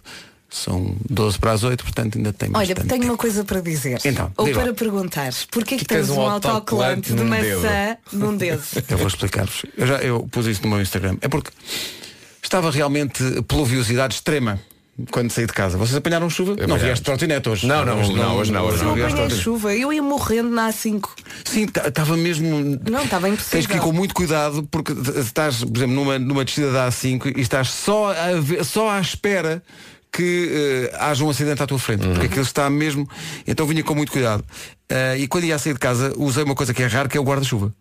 [0.65, 3.99] São 12 para as 8, portanto ainda tem Olha, bastante tenho uma coisa para dizer.
[4.05, 4.53] Então, Ou lá.
[4.55, 8.63] para perguntares, porquê que tens tens um autocolante de maçã num dedo?
[8.89, 9.67] Eu vou explicar-vos.
[9.77, 11.19] Eu já eu pus isso no meu Instagram.
[11.21, 11.51] É porque
[12.43, 14.59] estava realmente pluviosidade extrema
[15.11, 15.77] quando saí de casa.
[15.77, 16.57] Vocês apanharam chuva?
[16.67, 17.67] não vieste trotinete hoje.
[17.67, 19.43] Não, não, hoje não, hoje não, hoje Não de apanhei trotinete.
[19.45, 21.07] chuva, eu ia morrendo na A5.
[21.45, 22.81] Sim, estava mesmo.
[22.91, 23.51] Não, estava impossível.
[23.59, 27.37] Tens que ir com muito cuidado porque estás, por exemplo, numa, numa descida da A5
[27.37, 29.63] e estás só, a ver- só à espera
[30.17, 32.07] que eh, haja um acidente à tua frente.
[32.09, 33.07] Porque aquilo está mesmo.
[33.47, 34.43] Então vinha com muito cuidado.
[34.89, 37.19] Eh, e quando ia a sair de casa, usei uma coisa que é rara, que
[37.19, 37.73] é o guarda-chuva.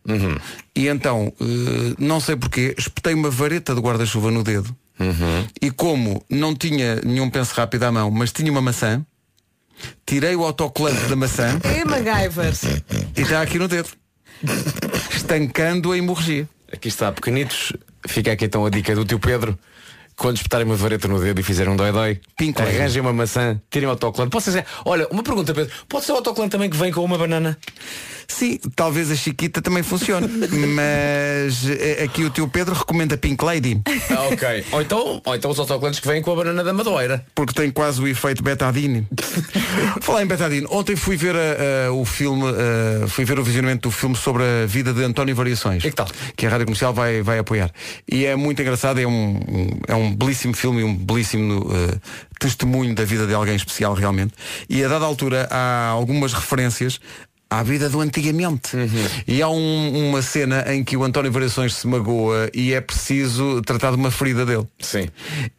[0.76, 4.76] E então, eh, não sei porquê, espetei uma vareta de guarda-chuva no dedo.
[5.62, 9.06] E como não tinha nenhum penso rápido à mão, mas tinha uma maçã,
[10.06, 12.54] tirei o autocolante da maçã É MacGyver.
[13.16, 13.90] e está aqui no dedo.
[15.16, 16.48] Estancando a hemorragia.
[16.72, 17.74] Aqui está, pequenitos.
[18.08, 19.58] Fica aqui então a dica do tio Pedro.
[20.18, 22.20] Quando espetarem uma vareta no dedo e fizerem um dói-dói,
[22.58, 24.32] arranjem uma maçã, tirem o autocolante.
[24.32, 25.72] Pode ser, olha, uma pergunta, Pedro.
[25.90, 27.58] Pode ser o autocolante também que vem com uma banana?
[28.28, 30.28] Sim, talvez a Chiquita também funcione.
[30.76, 34.66] mas eh, aqui o teu Pedro recomenda Pink Lady, Ah, ok.
[34.72, 37.26] ou, então, ou então os autocolantes que vêm com a banana da Madoeira.
[37.36, 39.08] porque tem quase o efeito betadine.
[40.02, 42.44] Falar em betadine, ontem fui ver a- a- o filme,
[43.04, 45.84] a- fui ver o visionamento do filme sobre a vida de António Variações.
[45.84, 46.08] E que tal?
[46.36, 47.70] Que a Rádio Comercial vai, vai apoiar.
[48.12, 49.40] E é muito engraçado, é um-
[49.88, 51.98] é um belíssimo filme e um belíssimo eh,
[52.40, 54.34] testemunho da vida de alguém especial realmente.
[54.70, 57.00] E a dada altura há algumas referências
[57.50, 58.72] à vida do antigamente.
[59.28, 63.62] E há um- uma cena em que o António Variações se magoa e é preciso
[63.62, 64.68] tratar de uma ferida dele.
[64.80, 65.08] Sim.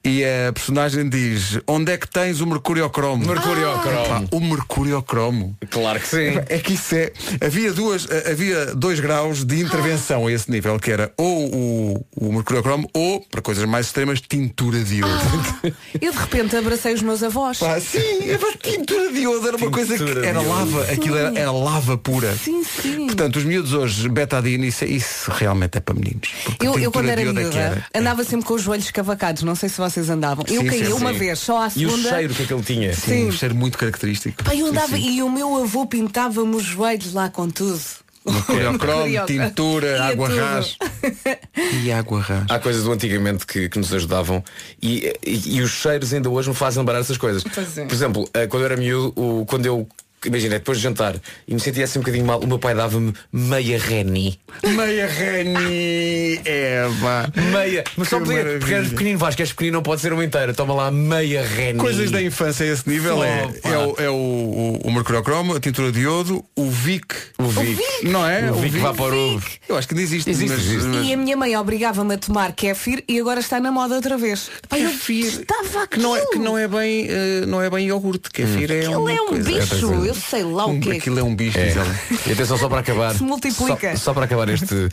[0.05, 3.25] E a personagem diz, onde é que tens o mercuriocromo?
[3.27, 4.07] Mercuriocromo.
[4.09, 5.57] Pá, o mercuriocromo.
[5.71, 6.39] Claro que sim.
[6.49, 7.13] É que isso é.
[7.45, 12.33] Havia, duas, havia dois graus de intervenção a esse nível, que era ou o, o
[12.33, 15.73] mercuriocromo ou, para coisas mais extremas, tintura de iodo.
[16.01, 17.59] Eu de repente abracei os meus avós.
[17.59, 21.17] Pá, sim, era tintura de iodo, era uma coisa Tintura que de era lava, aquilo
[21.17, 22.35] era, era lava pura.
[22.37, 23.07] Sim, sim.
[23.07, 26.29] Portanto, os miúdos hoje, betadine, isso, isso realmente é para meninos.
[26.63, 27.87] Eu, eu quando era é miúda era.
[27.95, 30.45] andava sempre com os joelhos escavacados, não sei se vocês andavam.
[30.49, 31.19] Eu Sim, caí sim, uma sim.
[31.19, 32.09] vez, só à E o segunda.
[32.11, 32.95] cheiro que é que ele tinha?
[32.95, 34.43] Sim, um cheiro muito característico.
[34.45, 35.11] Pai, eu andava sim.
[35.17, 37.81] e o meu avô pintava-me os joelhos lá com tudo.
[38.47, 39.27] Coreocromo, Coreocromo.
[39.49, 40.41] tintura, Ia água tudo.
[40.41, 40.77] ras.
[41.85, 42.45] E água ras.
[42.51, 44.43] Há coisas do antigamente que, que nos ajudavam
[44.83, 47.45] e, e- e os cheiros ainda hoje me fazem lembrar essas coisas.
[47.47, 47.85] É.
[47.85, 49.87] Por exemplo, eh, quando eu era miúdo, o- quando eu
[50.25, 51.15] imagina, depois de jantar
[51.47, 54.39] e me sentia assim um bocadinho mal, o meu pai dava-me meia Reni.
[54.65, 56.41] Meia Reni.
[56.47, 57.29] É, pá.
[57.53, 57.85] Meia.
[57.97, 58.77] Mas só Que podia, porque maravilha.
[58.79, 60.55] és pequenino, Vasco, és pequenino, não pode ser uma inteira.
[60.55, 61.79] Toma lá meia Reni.
[61.79, 63.69] Coisas da infância a esse nível é, Opa.
[63.69, 67.15] é, o, é o, o, o mercuriocromo, a tintura de iodo, o Vic.
[67.39, 67.81] O Vic.
[68.05, 68.51] Não é?
[68.51, 69.43] O Vic Vaporub.
[69.69, 70.31] Eu acho que ainda existe.
[70.31, 70.87] Existe, mas, existe.
[70.89, 74.17] mas- E a minha mãe obrigava-me a tomar kéfir e agora está na moda outra
[74.17, 74.51] vez.
[74.69, 78.31] Pai, eu estava que não é, que não é bem, eh, não é bem iogurte,
[78.31, 79.45] kefir é Ele uma é um coisa.
[79.51, 80.97] bicho, eu sei lá o que é.
[80.97, 81.87] Aquilo é um bicho, ela.
[82.27, 83.15] E atenção só para acabar.
[83.15, 83.93] Se multiplica.
[83.97, 84.89] Só, só para acabar este,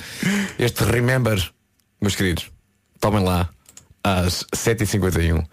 [0.60, 1.42] este remember,
[2.02, 2.50] meus queridos.
[3.00, 3.50] Tomem lá
[4.04, 5.44] às 7h51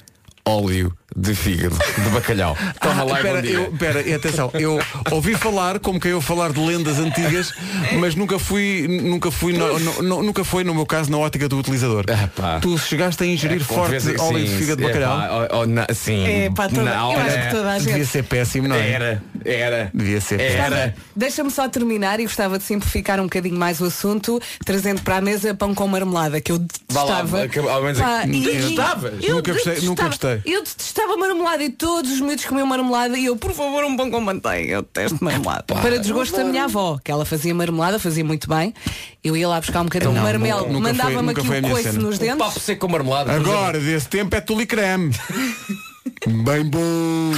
[0.47, 2.57] óleo de fígado de bacalhau.
[2.81, 3.51] Toma Ah, lá e dia.
[3.53, 7.53] eu, espera, e atenção, eu ouvi falar, como quem eu falar de lendas antigas,
[8.01, 11.47] mas nunca fui, nunca fui, no, no- no- nunca foi no meu caso na ótica
[11.49, 12.05] do utilizador.
[12.09, 12.59] Ah, pá.
[12.59, 15.19] tu chegaste a ingerir É, forte que óleo de sim, fígado de é, bacalhau.
[15.19, 16.27] pá, ó, ó, na- sim.
[16.27, 18.77] É, pá, toda- Na eu acho hora- que toda a gente- Devia ser péssimo, não
[18.77, 18.91] é?
[18.91, 19.91] Era, era.
[19.95, 20.95] Devia ser Era.
[21.15, 25.21] Deixa-me só terminar e gostava de simplificar um bocadinho mais o assunto, trazendo para a
[25.21, 26.63] mesa pão com marmelada, que eu lá,
[27.03, 27.43] detestava.
[27.43, 29.13] acaba- ao menos Pá, aqui- e- Detestavas?
[29.25, 30.53] eu Nunca gostei- nunca detestava- gostei.
[30.55, 34.11] Eu detestava marmelada e todos os miúdos comiam marmelada e eu, por favor, um pão
[34.11, 34.73] com manteiga.
[34.75, 35.63] Eu detesto marmelada.
[35.75, 38.75] para desgosto da minha avó, que ela fazia marmelada, fazia muito bem.
[39.23, 41.99] Eu ia lá buscar um bocadinho de marmelo, mandava-me aqui minha coice cena.
[42.03, 42.39] nos dentes.
[42.39, 43.33] Papo seco com marmelada.
[43.33, 45.15] Agora, desse tempo é tule creme.
[46.27, 47.33] Bem bom.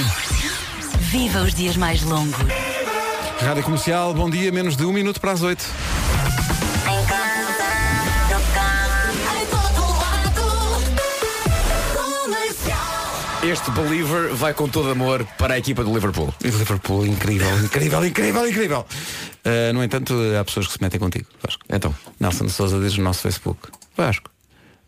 [0.99, 2.35] Viva os dias mais longos.
[3.39, 5.65] Rádio Comercial, bom dia, menos de um minuto para as oito.
[13.43, 16.33] Este Believer vai com todo amor para a equipa do Liverpool.
[16.41, 18.85] Liverpool, incrível, incrível, incrível, incrível.
[19.45, 21.61] Uh, no entanto, há pessoas que se metem contigo, Vasco.
[21.69, 21.93] Então.
[22.21, 23.67] Nelson Souza diz no nosso Facebook.
[23.97, 24.29] Vasco,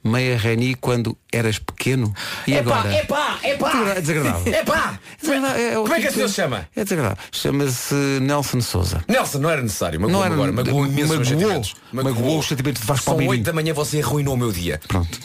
[0.05, 2.13] meia Reni quando eras pequeno
[2.47, 2.93] e agora?
[2.95, 3.93] epá, epá.
[3.95, 4.53] É desagradável.
[4.53, 4.99] Epá.
[5.19, 5.81] Desagradável.
[5.81, 6.69] Como é que tipo esse senhor de- se chama?
[6.75, 7.23] É desagradável.
[7.31, 9.03] Chama-se Nelson Souza.
[9.07, 9.99] Nelson, não era necessário.
[9.99, 10.51] Magoou Não era- agora.
[10.51, 11.25] Magoou imenso magoou.
[11.25, 11.75] sentimentos.
[11.91, 13.27] Magoou os sentimentos de Vasco São.
[13.27, 14.79] 8 da manhã você arruinou o meu dia.
[14.87, 15.19] Pronto.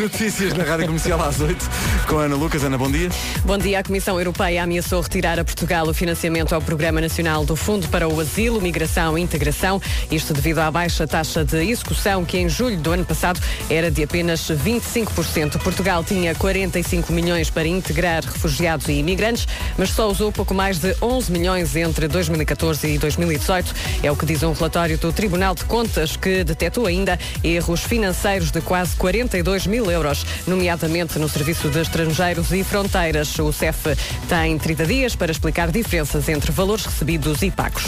[0.00, 1.68] Notícias na Rádio Comercial às 8
[2.08, 2.64] com Ana Lucas.
[2.64, 3.10] Ana, bom dia.
[3.44, 3.80] Bom dia.
[3.80, 8.08] A Comissão Europeia ameaçou retirar a Portugal o financiamento ao Programa Nacional do Fundo para
[8.08, 9.78] o Asilo, Migração e Integração.
[10.10, 14.02] Isto devido à baixa taxa de execução, que em julho do ano passado era de
[14.02, 15.58] apenas 25%.
[15.58, 20.96] Portugal tinha 45 milhões para integrar refugiados e imigrantes, mas só usou pouco mais de
[21.02, 23.74] 11 milhões entre 2014 e 2018.
[24.02, 28.50] É o que diz um relatório do Tribunal de Contas, que detectou ainda erros financeiros
[28.50, 33.38] de quase 42 mil euros, nomeadamente no Serviço de Estrangeiros e Fronteiras.
[33.38, 33.96] O CEF
[34.28, 37.84] tem 30 dias para explicar diferenças entre valores recebidos e pagos.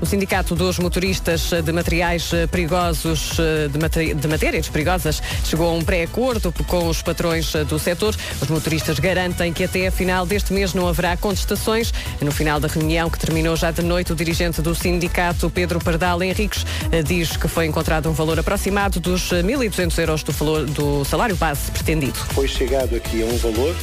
[0.00, 3.36] O Sindicato dos Motoristas de Materiais Perigosos,
[3.72, 8.14] de, mate- de Matérias Perigosas, chegou a um pré-acordo com os patrões do setor.
[8.40, 11.92] Os motoristas garantem que até a final deste mês não haverá contestações.
[12.20, 16.22] No final da reunião, que terminou já de noite, o dirigente do sindicato, Pedro Pardal
[16.22, 16.64] Henriques,
[17.04, 21.25] diz que foi encontrado um valor aproximado dos eh, 1.200 euros do, valor- do salário
[21.34, 22.18] base pretendido.
[22.34, 23.74] foi chegado aqui a um valor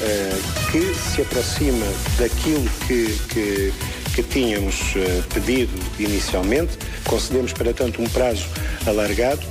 [0.00, 0.38] eh,
[0.70, 1.86] que se aproxima
[2.18, 3.72] daquilo que, que,
[4.14, 6.76] que tínhamos eh, pedido inicialmente.
[7.04, 8.46] Concedemos, para tanto, um prazo
[8.86, 9.42] alargado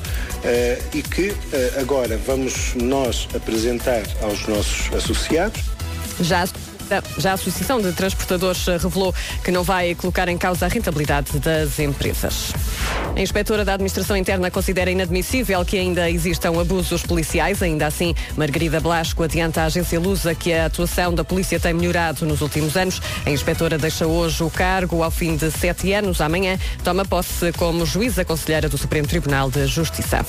[0.43, 1.33] eh, e que
[1.79, 5.61] agora vamos nós apresentar aos nossos associados
[6.19, 6.45] Já
[7.17, 11.39] já a Associação de Transportadores eh, revelou que não vai colocar em causa a rentabilidade
[11.39, 12.53] das empresas.
[13.15, 17.61] A inspetora da Administração Interna considera inadmissível que ainda existam abusos policiais.
[17.61, 22.25] Ainda assim, Margarida Blasco adianta à agência Lusa que a atuação da polícia tem melhorado
[22.25, 23.01] nos últimos anos.
[23.25, 26.21] A inspetora deixa hoje o cargo ao fim de sete anos.
[26.21, 30.25] Amanhã toma posse como juíza conselheira do Supremo Tribunal de Justiça.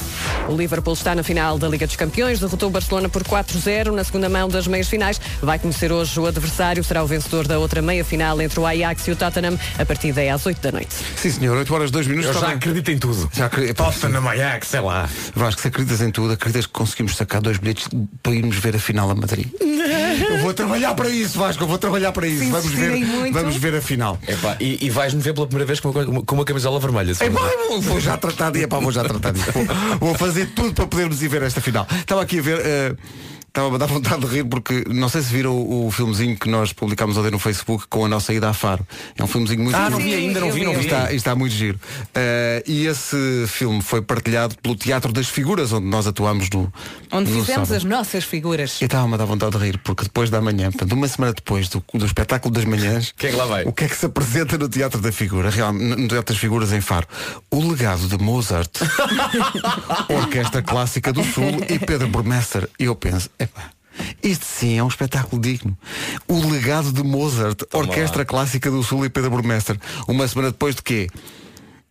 [0.48, 4.04] O Liverpool está na final da Liga dos Campeões, derrotou o Barcelona por 4-0 na
[4.04, 5.20] segunda mão das meias finais.
[5.40, 9.06] Vai conhecer hoje o adversário, será o vencedor da outra meia final entre o Ajax
[9.08, 9.58] e o Tottenham.
[9.78, 10.94] A partida é às 8 da noite.
[11.16, 12.34] Sim, senhor, 8 horas 2 minutos.
[12.34, 12.56] Eu já bem.
[12.56, 13.30] acredito em tudo.
[13.32, 13.76] Já acredito.
[13.76, 15.08] Tottenham, Ajax, sei lá.
[15.34, 17.88] Vasco, se acreditas em tudo, acreditas que conseguimos sacar dois bilhetes
[18.22, 19.46] para irmos ver a final a Madrid?
[19.60, 22.44] eu vou trabalhar para isso, Vasco, eu vou trabalhar para isso.
[22.44, 23.32] Se Vamos ver, muito.
[23.34, 24.18] vamos ver a final.
[24.26, 27.12] Epá, e, e vais-me ver pela primeira vez com uma, com uma camisola vermelha.
[27.12, 29.50] Epá, vou, vou já tratar de, epá, vou já tratar disso.
[29.52, 31.86] Vou, vou fazer tudo para podermos ir ver esta final.
[32.00, 32.60] Estava aqui a ver.
[32.64, 32.94] eh,
[33.54, 36.48] Estava a dar vontade de rir porque não sei se viram o, o filmezinho que
[36.48, 38.86] nós publicámos ontem no Facebook com a nossa ida a Faro.
[39.14, 39.90] É um filmezinho muito Ah, giro.
[39.90, 40.80] não vi ainda, não vi, não vi.
[40.86, 41.78] Está, está muito giro.
[42.14, 46.72] Eh, e esse filme foi partilhado pelo Teatro das Figuras, onde nós atuámos no.
[47.12, 47.74] Onde no fizemos sábado.
[47.76, 48.80] as nossas figuras.
[48.80, 51.68] E estava-me a dar vontade de rir, porque depois da manhã, portanto, uma semana depois
[51.68, 53.64] do, do espetáculo das manhãs, Quem é que lá vai?
[53.64, 56.72] o que é que se apresenta no Teatro da Figura, real- no Teatro das Figuras
[56.72, 57.06] em Faro?
[57.50, 58.70] O legado de Mozart,
[60.08, 62.66] Orquestra Clássica do Sul e Pedro Burmester.
[62.78, 63.70] E eu penso, epá,
[64.22, 65.76] isto sim é um espetáculo digno.
[66.26, 69.78] O legado de Mozart, Orquestra Clássica do Sul e Pedro Burmester.
[70.08, 71.08] Uma semana depois de quê?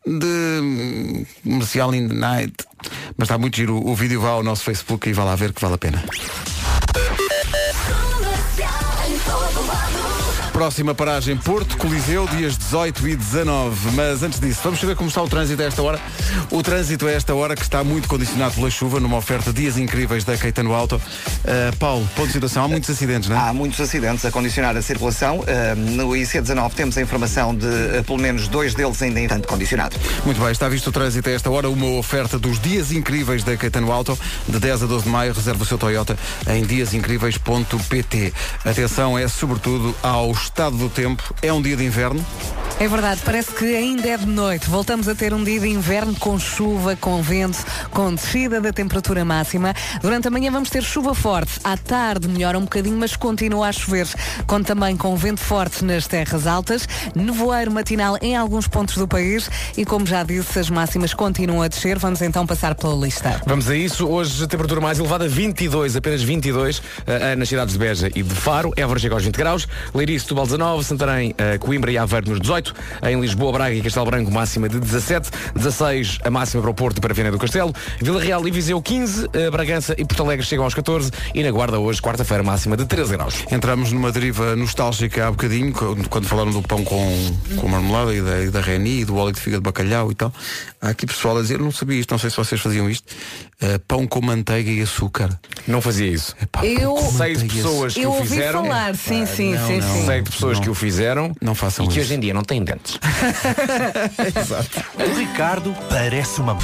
[0.06, 2.54] de comercial in the night.
[3.18, 3.78] Mas está muito giro.
[3.88, 6.04] O vídeo vá ao nosso Facebook e vá lá ver que vale a pena.
[10.62, 13.96] Próxima paragem Porto, Coliseu, dias 18 e 19.
[13.96, 16.00] Mas antes disso, vamos saber como está o trânsito a esta hora.
[16.52, 20.24] O trânsito a esta hora que está muito condicionado pela chuva, numa oferta dias incríveis
[20.24, 20.98] da Caetano Auto.
[20.98, 22.64] Uh, Paulo, ponto de situação.
[22.64, 23.40] Há muitos acidentes, não é?
[23.40, 25.40] Há muitos acidentes a condicionar a circulação.
[25.40, 29.48] Uh, no IC19 temos a informação de uh, pelo menos dois deles ainda em tanto
[29.48, 29.96] condicionado.
[30.24, 33.58] Muito bem, está visto o trânsito a esta hora, uma oferta dos dias incríveis da
[33.58, 34.16] Caetano Auto,
[34.48, 36.16] de 10 a 12 de maio, reserva o seu Toyota
[36.48, 38.34] em diasincríveis.pt.
[38.64, 42.24] Atenção é sobretudo ao estado do tempo, é um dia de inverno,
[42.82, 44.68] É verdade, parece que ainda é de noite.
[44.68, 49.24] Voltamos a ter um dia de inverno com chuva, com vento, com descida da temperatura
[49.24, 49.72] máxima.
[50.02, 51.60] Durante a manhã vamos ter chuva forte.
[51.64, 54.08] À tarde melhora um bocadinho, mas continua a chover.
[54.48, 59.48] Conta também com vento forte nas terras altas, nevoeiro matinal em alguns pontos do país
[59.78, 62.00] e, como já disse, as máximas continuam a descer.
[62.00, 63.44] Vamos então passar pela lista.
[63.46, 64.08] Vamos a isso.
[64.08, 68.34] Hoje a temperatura mais elevada 22, apenas 22 eh, nas cidades de Beja e de
[68.34, 68.74] Faro.
[68.76, 69.68] Évora chega aos 20 graus.
[69.94, 72.74] Leiria, Setúbal 19, Santarém, eh, Coimbra e Aveiro nos 18.
[73.04, 75.30] Em Lisboa, Braga e Castelo Branco máxima de 17.
[75.56, 77.74] 16 a máxima para o Porto e para Viana do Castelo.
[78.02, 79.30] Vila Real e Viseu 15.
[79.34, 81.12] eh, Bragança e Porto Alegre chegam aos 14.
[81.34, 83.36] E na Guarda hoje, quarta-feira, máxima de 13 graus.
[83.52, 85.74] Entramos numa deriva nostálgica há bocadinho,
[86.10, 89.34] quando falaram do pão com, com marmelada e da, e da reni e do óleo
[89.34, 90.34] de fígado de bacalhau e tal.
[90.82, 93.14] Há aqui pessoal a dizer, não sabia isto, não sei se vocês faziam isto.
[93.62, 95.30] eh, pão com manteiga e açúcar.
[95.68, 96.36] Não fazia isso.
[96.42, 98.64] Epá, Eu- pão com Sei de manteiga e pessoas que Eu o ouvi fizeram.
[98.64, 99.96] falar, sim, sim, não, sim, não.
[99.96, 100.06] sim.
[100.22, 100.64] Sei de pessoas Não.
[100.64, 102.02] que o fizeram Não façam e que isso.
[102.02, 102.98] hoje em dia não têm dentes.
[104.96, 106.58] O Ricardo parece uma.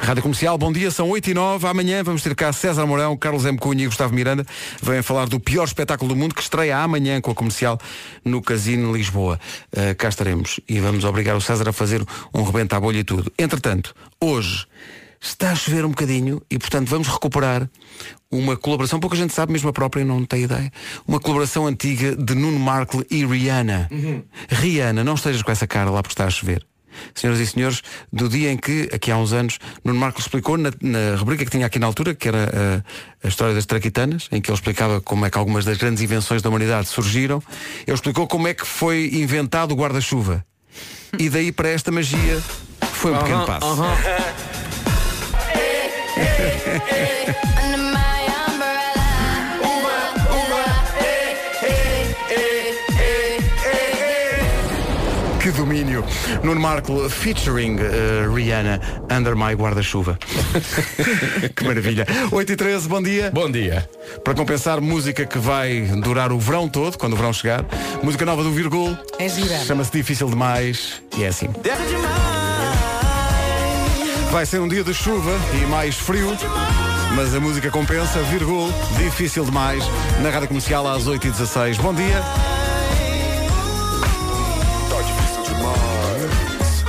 [0.00, 1.66] Rádio Comercial, bom dia, são 8 e 9.
[1.66, 3.56] Amanhã vamos ter cá César Mourão, Carlos M.
[3.58, 4.44] Cunha e Gustavo Miranda.
[4.82, 7.78] Vêm falar do pior espetáculo do mundo que estreia amanhã com a comercial
[8.24, 9.38] no Casino Lisboa.
[9.72, 12.02] Uh, cá estaremos e vamos obrigar o César a fazer
[12.34, 13.30] um rebento à bolha e tudo.
[13.38, 14.66] Entretanto, hoje
[15.22, 17.70] está a chover um bocadinho e, portanto, vamos recuperar
[18.30, 20.70] uma colaboração, pouca gente sabe, mesmo a própria não tem ideia,
[21.06, 23.88] uma colaboração antiga de Nuno Markle e Rihanna.
[24.48, 26.66] Rihanna, não estejas com essa cara lá porque está a chover.
[27.14, 27.82] Senhoras e senhores,
[28.12, 31.50] do dia em que, aqui há uns anos, Nuno Marco explicou na, na rubrica que
[31.50, 32.82] tinha aqui na altura, que era
[33.22, 36.02] a, a história das traquitanas, em que ele explicava como é que algumas das grandes
[36.02, 37.42] invenções da humanidade surgiram,
[37.86, 40.44] ele explicou como é que foi inventado o guarda-chuva.
[41.18, 42.42] E daí para esta magia
[42.92, 43.66] foi um pequeno passo.
[55.42, 56.04] Que domínio.
[56.44, 58.78] Nuno Marco featuring eh, Rihanna
[59.10, 60.16] Under My Guarda-Chuva.
[61.56, 62.06] que maravilha.
[62.30, 63.28] 8 e 13, bom dia.
[63.32, 63.88] Bom dia.
[64.22, 67.64] Para compensar, música que vai durar o verão todo, quando o verão chegar.
[68.04, 68.96] Música nova do Virgul.
[69.18, 69.58] É gira.
[69.64, 71.02] Chama-se Difícil Demais.
[71.18, 71.48] E é assim.
[74.32, 75.30] Vai ser um dia de chuva
[75.62, 76.34] e mais frio.
[77.14, 79.84] Mas a música compensa, Virgul, difícil demais,
[80.22, 81.76] na rádio comercial às 8h16.
[81.76, 82.22] Bom dia.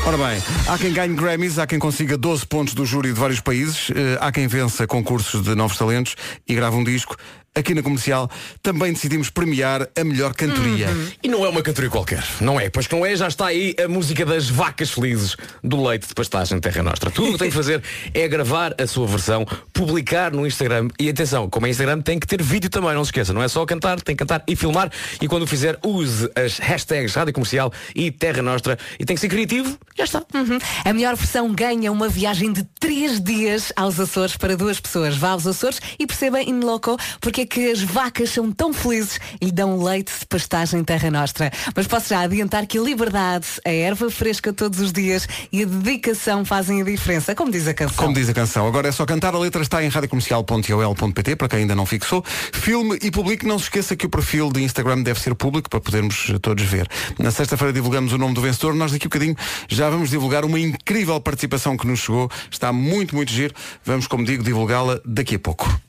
[0.05, 3.41] Ora bem, há quem ganhe Grammys, há quem consiga 12 pontos do júri de vários
[3.41, 6.15] países, eh, há quem vença concursos de novos talentos
[6.47, 7.17] e grava um disco.
[7.55, 8.29] Aqui na comercial
[8.63, 10.87] também decidimos premiar a melhor cantoria.
[11.21, 12.67] E não é uma cantoria qualquer, não é?
[12.69, 16.15] Pois que não é, já está aí a música das vacas felizes do leite de
[16.15, 17.11] pastagem Terra Nostra.
[17.11, 21.09] Tudo o que tem que fazer é gravar a sua versão, publicar no Instagram e
[21.09, 23.63] atenção, como é Instagram tem que ter vídeo também, não se esqueça, não é só
[23.65, 27.71] cantar, tem que cantar e filmar e quando o fizer use as hashtags Rádio Comercial
[27.95, 30.23] e Terra Nostra e tem que ser criativo, já está.
[30.33, 30.57] Uhum.
[30.83, 35.15] A melhor versão ganha uma viagem de 3 dias aos Açores para duas pessoas.
[35.15, 39.19] Vá aos Açores e perceba in loco porque é que as vacas são tão felizes
[39.39, 41.51] e lhe dão leite de pastagem terra nostra.
[41.75, 45.65] Mas posso já adiantar que a liberdade, a erva fresca todos os dias e a
[45.65, 47.97] dedicação fazem a diferença, como diz a canção.
[47.97, 48.65] Como diz a canção.
[48.65, 52.23] Agora é só cantar, a letra está em radiocomercial.ol.pt para quem ainda não fixou.
[52.25, 53.45] Filme e publique.
[53.45, 56.87] Não se esqueça que o perfil de Instagram deve ser público para podermos todos ver.
[57.19, 58.73] Na sexta-feira divulgamos o nome do vencedor.
[58.73, 59.35] Nós daqui a bocadinho
[59.67, 62.29] já vamos divulgar uma incrível participação que nos chegou.
[62.49, 63.53] Está muito, muito giro.
[63.83, 65.82] Vamos, como digo, divulgá-la daqui a pouco.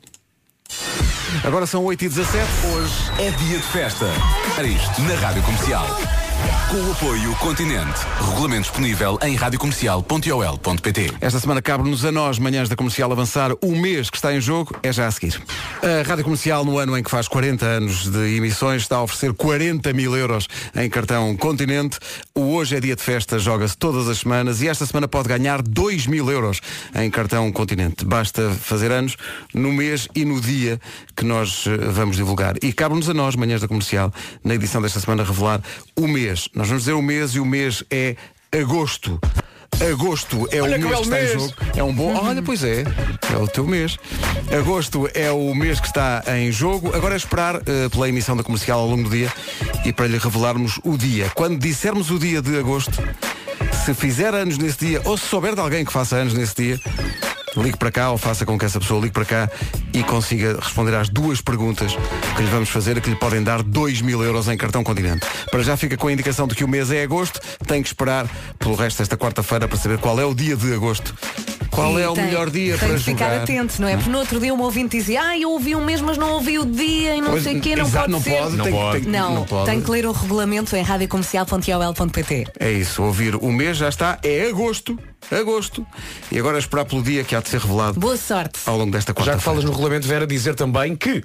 [1.45, 2.25] Agora são 8h17.
[2.75, 4.07] Hoje é dia de festa.
[4.57, 5.87] Era isto, na Rádio Comercial.
[6.71, 8.01] Com o apoio Continente.
[8.21, 14.11] Regulamento disponível em radiocomercial.ol.pt Esta semana cabe-nos a nós, manhãs da comercial, avançar o mês
[14.11, 15.41] que está em jogo, é já a seguir.
[15.83, 19.33] A Rádio Comercial, no ano em que faz 40 anos de emissões, está a oferecer
[19.33, 21.99] 40 mil euros em cartão Continente.
[22.35, 25.63] O Hoje é Dia de Festa, joga-se todas as semanas e esta semana pode ganhar
[25.63, 26.61] 2 mil euros
[26.95, 28.05] em cartão Continente.
[28.05, 29.17] Basta fazer anos
[29.53, 30.81] no mês e no dia
[31.17, 32.57] que nós eh, vamos divulgar.
[32.63, 35.61] E cabe-nos a nós, manhãs da comercial, na edição desta semana, revelar
[35.97, 36.34] o mês.
[36.55, 38.17] Nós vamos dizer o mês e o mês é
[38.53, 39.19] agosto.
[39.91, 41.33] Agosto é Olha o mês que está em mês.
[41.33, 41.55] jogo.
[41.77, 42.15] É um bom.
[42.15, 42.85] Olha, pois é.
[43.33, 43.99] É o teu mês.
[44.57, 46.95] Agosto é o mês que está em jogo.
[46.95, 49.33] Agora é esperar eh, pela emissão da comercial ao longo do dia
[49.85, 51.31] e para lhe revelarmos o dia.
[51.35, 52.93] Quando dissermos o dia de agosto,
[53.85, 56.81] se fizer anos nesse dia, ou se souber de alguém que faça anos nesse dia,
[57.57, 59.51] ligue para cá ou faça com que essa pessoa ligue para cá
[59.93, 61.97] e consiga responder às duas perguntas
[62.37, 65.27] que lhe vamos fazer, que lhe podem dar 2 mil euros em cartão continente.
[65.51, 68.29] Para já fica com a indicação de que o mês é agosto, tem que esperar
[68.59, 71.15] pelo resto desta quarta-feira para saber qual é o dia de agosto.
[71.75, 73.43] Qual E é o tem- melhor dia tem para que ficar jogar?
[73.43, 73.97] atento, não é?
[73.97, 76.59] Porque no outro dia um ouvinte dizia, ah, eu ouvi um mês, mas não ouvi
[76.59, 78.31] o dia e não Pois, sei o quê, não exato, pode não ser.
[78.31, 79.71] pode, tem- tem- não, não pode.
[79.71, 82.47] tem que ler o regulamento em radiocomercial.ol.pt.
[82.59, 84.99] É isso, ouvir o mês já está, é agosto,
[85.31, 85.87] agosto.
[86.31, 88.61] E agora é esperar pelo dia que há de ser revelado Boa sorte.
[88.67, 91.23] ao longo desta Já quarta que falas no regulamento, Vera, dizer também que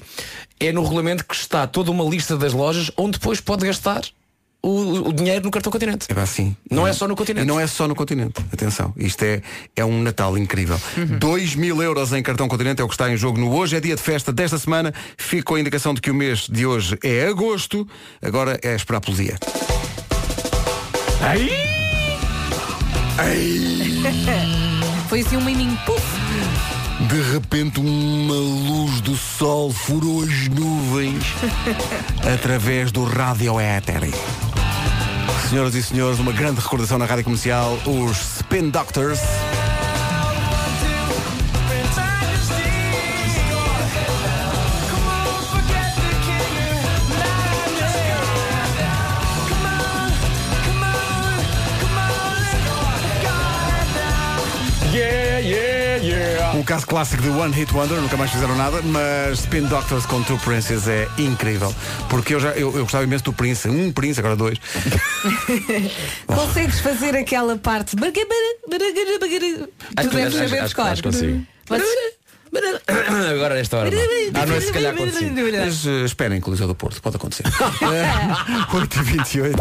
[0.59, 4.01] é no regulamento que está toda uma lista das lojas onde depois pode gastar
[4.61, 6.07] o, o dinheiro no cartão continente.
[6.09, 6.55] É assim.
[6.69, 7.45] Não é só no continente.
[7.45, 8.41] E não é só no continente.
[8.51, 9.41] Atenção, isto é,
[9.75, 10.79] é um Natal incrível.
[11.19, 13.75] 2 mil euros em cartão continente é o que está em jogo no hoje.
[13.75, 14.93] É dia de festa desta semana.
[15.17, 17.87] Fico com a indicação de que o mês de hoje é agosto.
[18.21, 19.37] Agora é esperar pelo dia.
[21.21, 21.69] Aí!
[25.07, 26.01] Foi assim um miminho puf.
[27.07, 31.23] De repente uma luz do sol furou as nuvens
[32.33, 34.01] através do rádio éter.
[35.49, 39.19] Senhoras e senhores, uma grande recordação na rádio comercial, os Spin Doctors.
[56.69, 60.37] Caso clássico de One Hit Wonder, nunca mais fizeram nada, mas Spin Doctors com Two
[60.37, 61.73] Princes é incrível.
[62.07, 64.59] Porque eu já eu, eu gostava imenso do Prince, um Prince, agora dois.
[66.27, 67.95] Consegues fazer aquela parte.
[67.95, 68.01] Tu
[70.09, 71.01] deves acho- saber de cor.
[71.01, 71.43] consigo.
[73.31, 73.89] Agora nesta hora.
[73.91, 74.41] não.
[74.41, 75.35] À noite se calhar consigo.
[75.65, 77.45] Mas eh, esperem, Coliseu do Porto, pode acontecer.
[77.81, 78.17] Eh,
[78.75, 79.55] 8h28.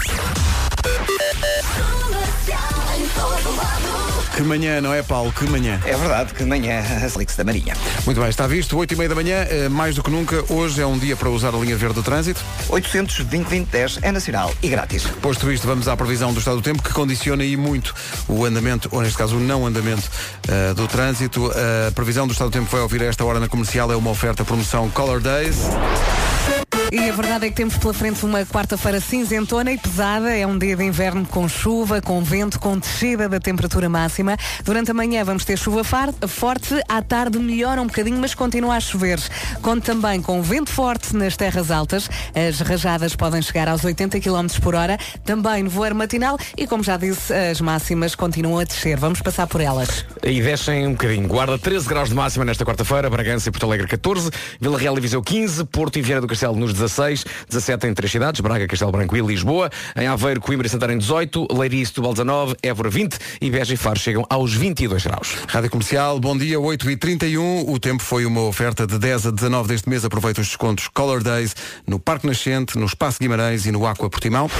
[4.38, 5.32] Que manhã, não é, Paulo?
[5.32, 5.80] Que manhã.
[5.84, 7.74] É verdade que amanhã a Felix da Marinha.
[8.06, 10.80] Muito bem, está visto, 8 e meia da manhã, eh, mais do que nunca, hoje
[10.80, 12.40] é um dia para usar a linha verde do trânsito.
[12.68, 13.68] 820
[14.00, 15.02] é nacional e grátis.
[15.20, 17.92] Posto isto, vamos à previsão do estado do tempo, que condiciona aí muito
[18.28, 20.08] o andamento, ou neste caso o não andamento
[20.46, 21.50] eh, do trânsito.
[21.88, 24.10] A previsão do estado do tempo vai ouvir a esta hora na comercial é uma
[24.10, 25.56] oferta promoção Color Days.
[26.90, 30.34] E a verdade é que temos pela frente uma quarta-feira cinzentona e pesada.
[30.34, 34.38] É um dia de inverno com chuva, com vento, com descida da temperatura máxima.
[34.64, 36.82] Durante a manhã vamos ter chuva forte.
[36.88, 39.20] À tarde melhora um bocadinho, mas continua a chover.
[39.60, 42.08] Conto também com vento forte nas terras altas.
[42.34, 44.98] As rajadas podem chegar aos 80 km por hora.
[45.26, 46.38] Também voeiro matinal.
[46.56, 48.96] E como já disse, as máximas continuam a descer.
[48.96, 50.06] Vamos passar por elas.
[50.22, 51.28] E descem um bocadinho.
[51.28, 55.00] Guarda 13 graus de máxima nesta quarta-feira, Bragança e Porto Alegre 14, Vila Real e
[55.02, 58.92] Viseu 15, Porto e Viana do Castelo nos 16, 17 em três cidades, Braga, Castelo
[58.92, 63.18] Branco e Lisboa, em Aveiro, Coimbra e Santarém 18, Leiria e Setúbal 19, Évora 20
[63.40, 65.36] e Beja e Faro chegam aos 22 graus.
[65.48, 67.68] Rádio Comercial, bom dia, 8h31.
[67.68, 70.04] O tempo foi uma oferta de 10 a 19 deste mês.
[70.04, 71.54] Aproveita os descontos Color Days
[71.86, 74.50] no Parque Nascente, no Espaço Guimarães e no Aqua Portimão.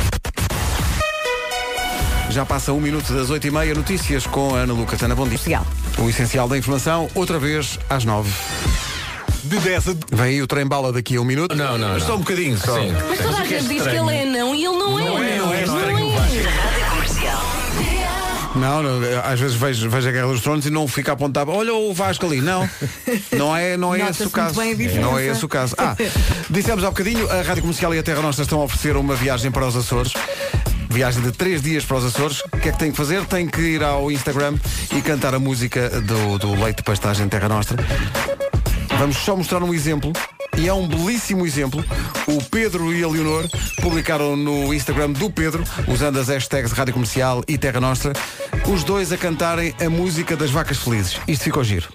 [2.31, 5.03] Já passa um minuto das 8h30, notícias com a Ana Lucas.
[5.03, 5.63] Ana, bom dia.
[5.99, 8.98] O essencial da informação, outra vez às 9
[9.49, 9.95] De 10 a...
[10.13, 11.57] Vem aí o trem bala daqui a um minuto.
[11.57, 12.79] Não, não, Mas só um bocadinho, só.
[12.79, 12.93] Sim.
[13.09, 15.05] Mas toda a gente diz que ele é não e ele não, é.
[15.05, 15.93] Não é, não é, não é.
[15.93, 17.59] Rádio Comercial.
[18.55, 21.51] Não, não, às vezes vejo, vejo a Guerra dos Tronos e não fica apontado.
[21.51, 22.41] Olha o Vasco ali.
[22.41, 22.69] Não,
[23.33, 24.61] não é, não é esse o caso.
[25.01, 25.75] Não é esse o caso.
[25.79, 25.97] Ah,
[26.51, 29.51] dissemos há bocadinho, a Rádio Comercial e a Terra Nostra estão a oferecer uma viagem
[29.51, 30.13] para os Açores.
[30.91, 32.41] Viagem de três dias para os Açores.
[32.53, 33.25] O que é que tem que fazer?
[33.27, 34.57] Tem que ir ao Instagram
[34.95, 37.77] e cantar a música do, do Leite de Pastagem Terra Nostra.
[38.99, 40.13] Vamos só mostrar um exemplo.
[40.57, 41.85] E é um belíssimo exemplo.
[42.27, 43.49] O Pedro e a Leonor
[43.81, 48.13] publicaram no Instagram do Pedro, usando as hashtags Rádio Comercial e Terra Nostra,
[48.67, 51.21] os dois a cantarem a música das vacas felizes.
[51.29, 51.89] Isto ficou giro.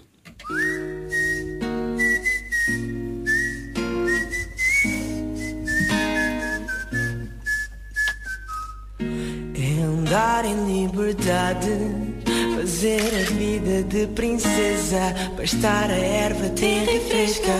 [9.53, 12.12] É andar em liberdade
[12.55, 17.51] fazer a vida de princesa, bastar a erva terra e fresca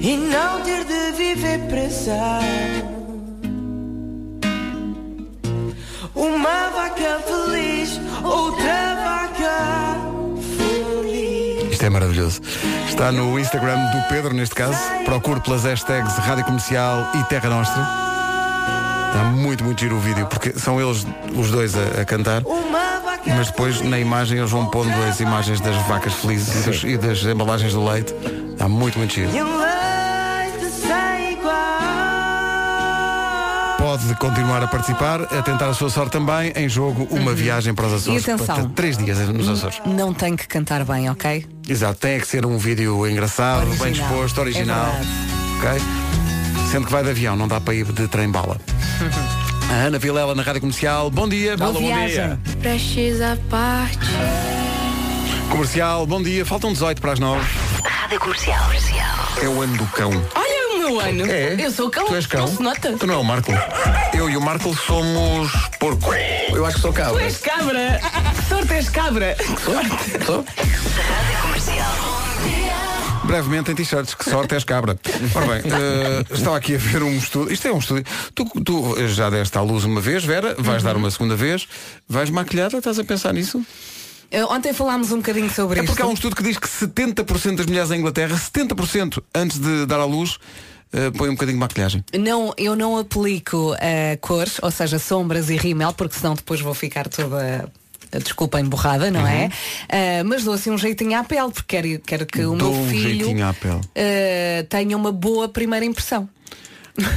[0.00, 2.40] e não ter de viver presa.
[6.14, 9.96] Uma vaca feliz, outra vaca
[10.56, 11.72] feliz.
[11.72, 12.40] Isto é maravilhoso.
[12.88, 14.78] Está no Instagram do Pedro, neste caso.
[15.04, 17.82] Procure pelas hashtags Rádio Comercial e Terra Nostra.
[19.06, 22.42] Está muito, muito giro o vídeo, porque são eles os dois a, a cantar.
[23.26, 26.96] Mas depois na imagem eles vão pondo as imagens das vacas felizes e, dos- e
[26.96, 28.14] das embalagens do leite.
[28.52, 29.30] Está muito, muito giro.
[33.78, 36.52] Pode continuar a participar, a tentar a sua sorte também.
[36.54, 38.26] Em jogo, uma viagem para os Açores.
[38.26, 38.56] E atenção.
[38.56, 39.80] Para três dias nos Açores.
[39.84, 41.46] Não tem que cantar bem, ok?
[41.68, 44.08] Exato, tem que ser um vídeo engraçado, bem Original.
[44.08, 44.86] disposto, original.
[44.86, 45.82] É ok?
[46.70, 48.58] Sendo que vai de avião, não dá para ir de trem-bala.
[49.70, 51.10] A Ana Vilela na Rádio Comercial.
[51.10, 51.56] Bom dia.
[51.56, 52.36] Boa viagem.
[52.60, 53.98] Prestes à parte.
[55.50, 56.44] Comercial, bom dia.
[56.44, 57.40] Faltam 18 para as 9.
[57.84, 58.64] Rádio Comercial.
[58.64, 59.28] Comercial.
[59.42, 60.10] É o ano do cão.
[60.34, 61.30] Olha o meu ano.
[61.30, 61.56] É?
[61.58, 62.06] Eu sou cão.
[62.06, 62.46] Tu és cão?
[62.46, 62.92] Não se nota.
[62.98, 63.52] Tu não é o Marco.
[64.12, 66.12] Eu e o Marco somos porco.
[66.14, 67.22] Eu acho que sou Tu cabra.
[67.22, 68.00] és cabra.
[68.34, 69.36] Que sorte és cabra.
[69.64, 69.74] Sou?
[69.74, 70.44] Rádio Comercial.
[73.30, 74.98] Brevemente em t-shirts, que sorte és cabra.
[75.34, 77.52] Ora bem, eh, estava aqui a ver um estudo.
[77.52, 78.04] Isto é um estudo.
[78.34, 80.88] Tu, tu já deste à luz uma vez, Vera, vais Uhum.
[80.88, 81.68] dar uma segunda vez.
[82.08, 82.78] Vais maquilhada?
[82.78, 83.64] Estás a pensar nisso?
[84.32, 85.90] Eh, Ontem falámos um bocadinho sobre É isto.
[85.90, 89.86] porque há um estudo que diz que 70% das mulheres em Inglaterra, 70% antes de
[89.86, 90.38] dar à luz,
[90.92, 92.04] eh, põem um bocadinho de maquilhagem.
[92.18, 96.74] Não, eu não aplico eh, cores, ou seja, sombras e rímel, porque senão depois vou
[96.74, 97.70] ficar toda.
[98.18, 99.44] Desculpa, emborrada, não é?
[99.44, 99.50] Uhum.
[99.88, 102.80] Eh, mas dou assim um jeitinho à pele, porque quero, quero que o Dou meu
[102.82, 103.80] um filho à pele.
[103.94, 106.28] eh, tenha uma boa primeira impressão.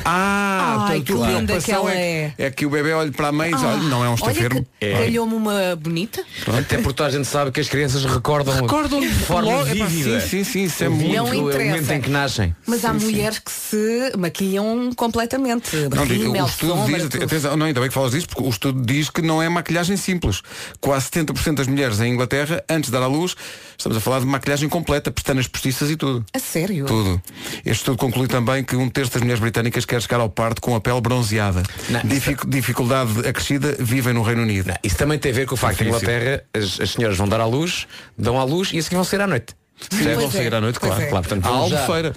[0.05, 3.31] Ah, Ai, que a linda que ela é, é que o bebê olhe para a
[3.31, 4.65] mãe e diz, olha, não é um Olha estafermo.
[4.79, 6.23] que calhou-me uma bonita.
[6.47, 9.86] Até porque toda a gente sabe que as crianças recordam, Recordam de forma logo, epá,
[9.86, 10.19] vívida.
[10.21, 11.95] sim, sim, sim, isso é o muito- Não o momento interessa.
[11.95, 12.55] em que nascem.
[12.67, 13.05] Mas há Sim, sim.
[13.05, 15.75] mulheres que se maquilham completamente.
[15.93, 17.23] Não, Rímel, o estudo sombra, diz, tudo.
[17.23, 19.97] atenção, não, ainda bem que falas disso, porque o estudo diz que não é maquilhagem
[19.97, 20.41] simples.
[20.81, 23.36] Quase 70% das mulheres em Inglaterra, antes de dar à luz,
[23.77, 26.25] estamos a falar de maquilhagem completa, pestanas postiças e tudo.
[26.34, 26.86] A sério?
[26.86, 27.21] Tudo.
[27.65, 30.76] Este estudo conclui também que um terço das mulheres britânicas quer chegar ao parto com
[30.76, 31.63] a pele bronzeada.
[32.03, 34.67] Dific- dificuldade acrescida vivem no Reino Unido.
[34.67, 36.09] Não, isso também tem a ver com o facto que em Difícil.
[36.09, 39.03] Inglaterra as, as senhoras vão dar à luz, dão à luz e a seguir vão
[39.03, 39.55] sair à noite.
[39.89, 41.03] Sim, vão sair à noite, Pois claro.
[41.05, 41.09] é.
[41.09, 42.15] Claro, portanto, albufeira.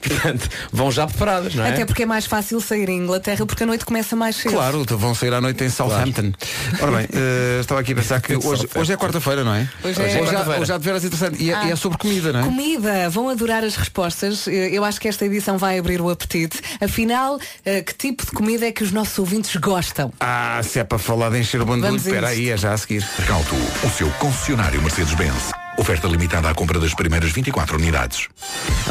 [0.00, 0.20] Claro.
[0.20, 1.70] portanto, vão já preparadas, não é?
[1.70, 4.52] Até porque é mais fácil sair em Inglaterra porque a noite começa mais cedo.
[4.52, 6.32] Claro, vão sair à noite em Southampton.
[6.80, 9.68] Ora bem, eh, estava aqui a pensar que hoje, hoje é quarta-feira, não é?
[9.84, 10.60] Hoje é hoje, já, quarta-feira.
[10.60, 11.42] hoje já de veras interessante.
[11.42, 11.64] E é, Ah.
[11.66, 12.44] e é sobre comida, não é?
[12.44, 14.46] Comida, vão adorar as respostas.
[14.46, 16.60] Eu eu acho que esta edição vai abrir o apetite.
[16.80, 20.12] Afinal, eh, que tipo de comida é que os nossos ouvintes gostam?
[20.18, 23.06] Ah, se é para falar de encher o bandulho, espera aí, é já a seguir.
[23.18, 23.54] Recalto,
[23.84, 25.59] o seu concessionário Mercedes-Benz.
[25.80, 28.28] Oferta limitada à compra das primeiras 24 unidades.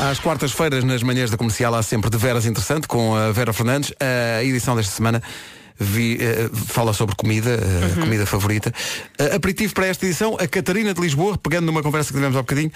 [0.10, 3.94] Às quartas-feiras, nas manhãs da comercial, há sempre de veras interessante com a Vera Fernandes.
[4.00, 5.22] A edição desta semana
[5.80, 8.02] vi, eh, fala sobre comida, eh, Uhum.
[8.02, 8.74] comida favorita.
[9.20, 12.42] Eh, aperitivo para esta edição, a Catarina de Lisboa, pegando numa conversa que tivemos há
[12.42, 12.72] bocadinho,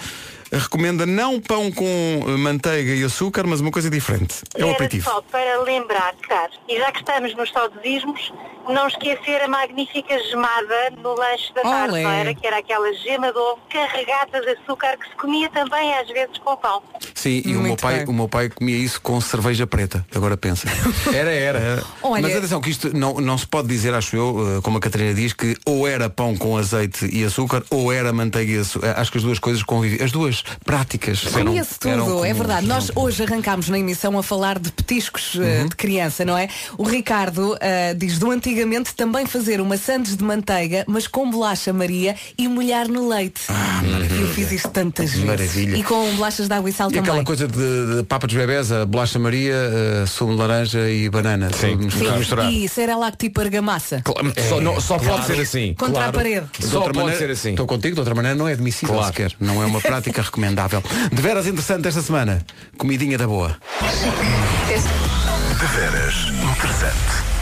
[0.51, 4.35] recomenda não pão com manteiga e açúcar, mas uma coisa diferente.
[4.55, 5.03] É o Era aperitivo.
[5.09, 8.31] só para lembrar, claro, e já que estamos nos saudosismos,
[8.69, 12.03] não esquecer a magnífica gemada no lanche da tarde, Olé.
[12.03, 12.33] não era?
[12.33, 16.37] Que era aquela gema de ovo carregada de açúcar que se comia também às vezes
[16.39, 16.81] com pão.
[17.15, 18.07] Sim, e o meu, pai, bem.
[18.07, 20.05] o meu pai comia isso com cerveja preta.
[20.13, 20.67] Agora pensa.
[21.13, 21.83] Era, era.
[22.01, 24.81] Olha- Mas atenção, que isto não, não se pode dizer, acho eu, eh, como a
[24.81, 28.95] Catarina diz, que ou era pão com azeite e açúcar, ou era manteiga e açúcar.
[28.99, 30.03] Acho que as duas coisas convivem.
[30.03, 31.25] As duas práticas.
[31.33, 32.65] eram- Comia-se eram tudo, é verdade.
[32.67, 35.43] Nós hoje arrancámos na emissão a falar de petiscos Uhum.
[35.45, 36.47] eh, de criança, não é?
[36.77, 41.73] O Ricardo eh, diz do antigamente também fazer uma sandes de manteiga, mas com bolacha
[41.73, 43.41] Maria e molhar no leite.
[44.19, 45.23] Eu fiz isto tantas vezes.
[45.23, 45.75] Ah, Maravilha.
[45.77, 47.09] E com bolachas de água e sal E também.
[47.09, 51.09] aquela coisa de, de papa dos bebés, a bolacha Maria, eh, sumo de laranja e
[51.09, 51.49] banana.
[51.51, 51.77] Sim.
[51.77, 52.51] tudo Sim, misturado.
[52.51, 54.01] e será tipo argamassa.
[54.03, 55.73] Claro, só não- só pode ser assim.
[55.73, 56.09] Contra Claro.
[56.09, 56.45] a parede.
[56.59, 57.49] De Só outra pode maneira- ser assim.
[57.51, 59.07] Estou contigo, de outra maneira não é admissível Claro.
[59.07, 59.31] sequer.
[59.39, 60.83] Não é uma prática recomendável.
[61.11, 62.45] De veras interessante esta semana.
[62.77, 63.57] Comidinha da boa.
[63.89, 67.32] De veras interessante.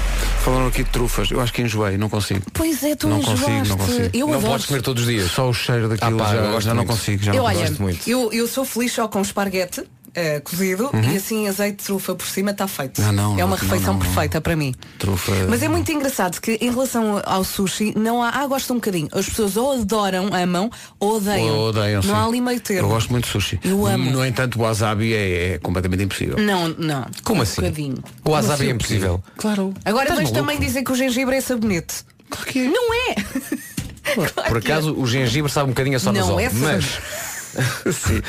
[0.43, 1.29] Falaram aqui de trufas.
[1.29, 2.41] Eu acho que enjoei, não consigo.
[2.53, 3.45] Pois é, tu Não enjoaste.
[3.45, 4.09] consigo, não consigo.
[4.11, 4.51] Eu Não adoro.
[4.53, 5.31] podes comer todos os dias.
[5.31, 7.23] Só o cheiro daquilo Ah, pá, já, eu gosto já não consigo.
[7.23, 8.09] Já Eu, não olha, muito.
[8.09, 9.83] eu, eu sou feliz só com esparguete.
[10.13, 11.11] Eh, cozido Uhum.
[11.11, 13.01] e assim azeite de trufa por cima está feito.
[13.01, 14.73] Ah, não, é uma não, refeição não, perfeita para mim.
[14.99, 15.31] Trufa.
[15.49, 18.29] Mas é muito engraçado que em relação ao sushi não há.
[18.29, 19.07] Ah, gosto um bocadinho.
[19.11, 21.55] As pessoas ou adoram, amam, ou odeiam.
[21.55, 22.19] Ou odeiam, não sim.
[22.19, 22.87] há ali meio termo.
[22.87, 23.59] Eu gosto muito de sushi.
[23.63, 24.11] Eu amo.
[24.11, 26.37] No entanto, o wasabi é, é completamente impossível.
[26.37, 27.05] Não, não.
[27.23, 27.61] Como um assim?
[27.61, 28.03] bocadinho.
[28.25, 28.75] O wasabi é assim?
[28.75, 29.23] impossível.
[29.37, 29.73] Claro.
[29.85, 30.33] Agora maluco?
[30.33, 32.03] também dizer que o gengibre é sabonete.
[32.29, 32.67] Claro que é.
[32.67, 33.15] Não é!
[34.47, 36.99] Por acaso o gengibre sabe um bocadinho a só Não, sol, é mas
[37.91, 38.21] Sim.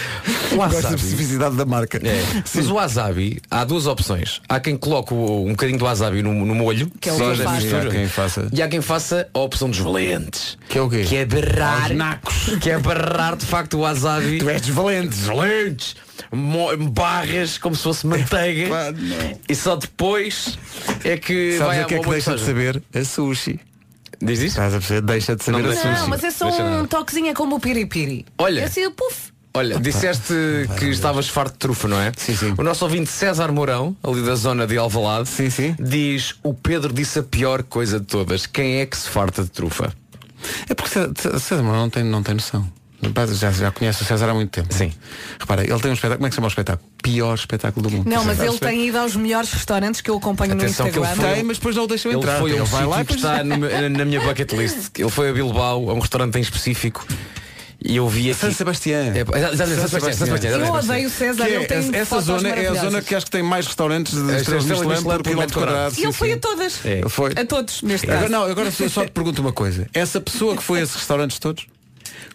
[0.52, 1.98] o Gosto da wasabi, especificidade da marca.
[1.98, 4.40] é, mas o wasabi há duas opções.
[4.48, 7.42] Há quem coloque um bocadinho do wasabi no, no molho, Que é o que.
[7.42, 8.48] Há quem faça.
[8.52, 10.58] e há quem faça a opção dos valentes.
[10.68, 11.04] Que é o quê?
[11.06, 11.90] Que é berrar.
[12.60, 14.38] Que é barrar de facto o wasabi.
[14.38, 15.96] Tu és dos valentes.
[16.92, 18.68] Barras como se fosse manteiga.
[18.68, 18.94] Pá,
[19.48, 20.58] e só depois
[21.04, 22.82] é que Sabes vai o que é que deixa de saber?
[22.94, 23.60] A sushi.
[24.22, 24.46] Diz isso?
[24.48, 25.00] Estás a perceber?
[25.02, 25.88] Deixa de saber Não a deixa.
[25.88, 26.00] sushi.
[26.00, 26.88] Não, mas é só Deixa um nada.
[26.88, 28.24] toquezinho é como o piripiri.
[28.38, 28.60] Olha.
[28.60, 29.32] É assim, puf.
[29.54, 30.32] Olha, disseste
[30.78, 32.10] que estavas farto de trufa, não é?
[32.16, 32.54] Sim, sim.
[32.56, 35.76] O nosso ouvinte César Mourão, ali da zona de Alvalade, Sim, sim.
[35.78, 38.46] diz o Pedro disse a pior coisa de todas.
[38.46, 39.92] Quem é que se farta de trufa?
[40.70, 42.66] É porque César- César Mourão não tem, não tem noção.
[43.34, 44.72] Já, já conhece o César há muito tempo.
[44.72, 44.92] Sim.
[45.38, 46.16] Repara, ele tem um espetáculo.
[46.18, 46.88] Como é que se chama o espetáculo?
[47.02, 48.08] Pior espetáculo do mundo.
[48.08, 51.04] Não, mas ele tem ido aos melhores restaurantes que eu acompanho Atenção no que ele
[51.06, 51.26] Instagram.
[51.28, 52.38] foi- Tem, mas depois não o deixam Ele entrar.
[52.38, 54.98] foi a um vai lá e que está no meu- na minha bucket list.
[54.98, 57.04] Ele foi a Bilbao, a um restaurante em específico.
[57.84, 58.38] E eu vi aqui.
[58.40, 59.12] San Sebastián.
[59.12, 63.12] É, San Sebastián, Eu odeio o César, ele é, essa zona é a zona que
[63.12, 65.94] acho que tem mais restaurantes de É, estrelas Michelin por quilómetro quadrado.
[65.98, 66.86] E ele foi a todas.
[66.86, 66.98] É.
[67.00, 67.32] Ele foi.
[67.32, 68.32] A todos, neste Agora, caso.
[68.32, 69.88] não, agora só te pergunto uma coisa.
[69.92, 71.66] Essa pessoa que foi a esses restaurantes todos,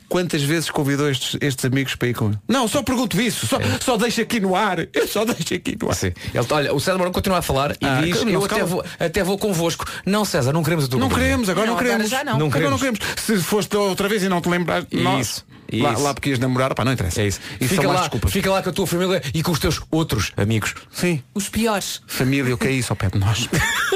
[0.09, 2.37] quantas vezes convidou estes, estes amigos para ir com ele?
[2.47, 3.47] Não, só pergunto isso.
[3.47, 4.87] Só, só deixa aqui no ar.
[4.93, 5.95] Eu só deixo aqui no ar.
[5.95, 6.13] Sim.
[6.33, 9.23] Ele, olha, o César Mourão continua a falar e Ah, diz, eu até vou, até
[9.23, 9.85] vou convosco.
[10.05, 11.27] Não, César, não queremos a tua Não companhia.
[11.29, 12.11] queremos, agora não, Não, agora queremos.
[12.11, 12.37] já não.
[12.39, 12.99] Não Agora não queremos.
[12.99, 13.21] queremos.
[13.23, 15.27] Se foste outra vez e não te lembrar, nós.
[15.27, 17.21] Isso, Lá, lá porque ias namorar, pá, não interessa.
[17.21, 17.41] É isso.
[17.59, 18.31] Isso fica, lá, desculpas.
[18.31, 20.73] fica lá com a tua família e com os teus outros amigos.
[20.93, 21.21] Sim.
[21.33, 22.01] Os piores.
[22.07, 23.49] Família, o que é isso ao pé de nós?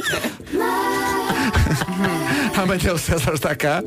[2.61, 3.83] amanhã o César está cá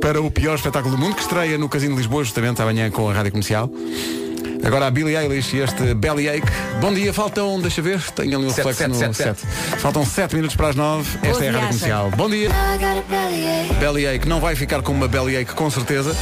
[0.00, 3.10] para o pior espetáculo do mundo que estreia no Casino de Lisboa, justamente amanhã com
[3.10, 3.68] a Rádio Comercial.
[4.64, 6.42] Agora a Billie Eilish e este Bellyache.
[6.80, 9.80] Bom dia, faltam, deixa ver, tenho ali um Sete, reflexo sete, no sete, 7.
[9.80, 11.18] Faltam 7 minutos para as 9.
[11.22, 11.68] Esta é a Rádio.
[11.68, 12.10] Comercial.
[12.16, 12.50] Bom dia.
[13.80, 16.16] Bellyache não vai ficar com uma Bellyache com certeza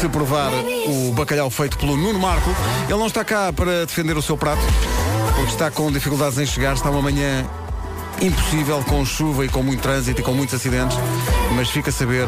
[0.00, 0.52] se provar
[0.86, 2.50] o bacalhau feito pelo Nuno Marco.
[2.88, 4.62] Ele não está cá para defender o seu prato,
[5.34, 7.44] porque está com dificuldades em chegar, está uma manhã
[8.20, 10.96] impossível, com chuva e com muito trânsito e com muitos acidentes,
[11.54, 12.26] mas fica a saber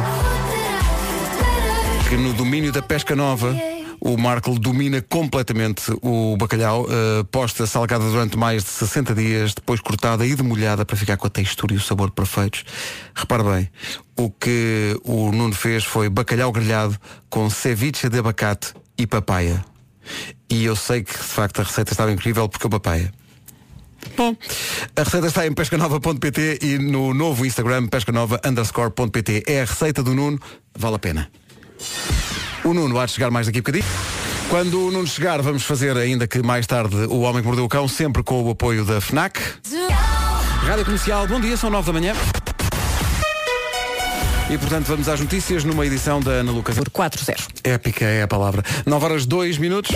[2.08, 3.54] que no domínio da pesca nova
[4.00, 9.80] o Marco domina completamente o bacalhau, eh, posta salgada durante mais de 60 dias, depois
[9.80, 12.64] cortada e demolhada para ficar com a textura e o sabor perfeitos.
[13.14, 13.70] Repare bem,
[14.16, 16.96] o que o Nuno fez foi bacalhau grelhado
[17.28, 19.64] com ceviche de abacate e papaya.
[20.48, 23.12] E eu sei que de facto a receita estava incrível porque o papaya.
[24.16, 24.36] Bom,
[24.94, 29.44] a receita está em pescanova.pt e no novo Instagram pescanova underscore.pt.
[29.46, 30.38] É a receita do Nuno,
[30.76, 31.30] vale a pena.
[32.64, 33.84] O Nuno há de chegar mais daqui a bocadinho.
[34.48, 37.68] Quando o Nuno chegar, vamos fazer ainda que mais tarde o Homem que Mordeu o
[37.68, 39.40] Cão, sempre com o apoio da FNAC.
[40.62, 42.14] Rádio Comercial, bom dia, são nove da manhã.
[44.48, 46.76] E portanto vamos às notícias numa edição da Ana Lucas.
[46.76, 47.36] Por 4-0.
[47.64, 48.62] Épica é a palavra.
[48.86, 49.92] 9 horas 2 minutos.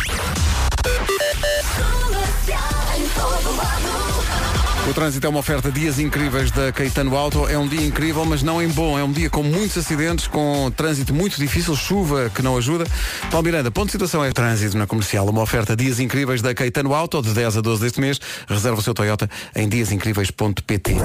[4.90, 7.46] O trânsito é uma oferta dias incríveis da Caetano Auto.
[7.46, 8.98] É um dia incrível, mas não em bom.
[8.98, 12.84] É um dia com muitos acidentes, com trânsito muito difícil, chuva que não ajuda.
[13.30, 15.28] Paulo Miranda, ponto de situação é trânsito na comercial.
[15.28, 18.18] Uma oferta dias incríveis da Caetano Auto, de 10 a 12 deste mês.
[18.48, 20.96] Reserva o seu Toyota em diasincríveis.pt.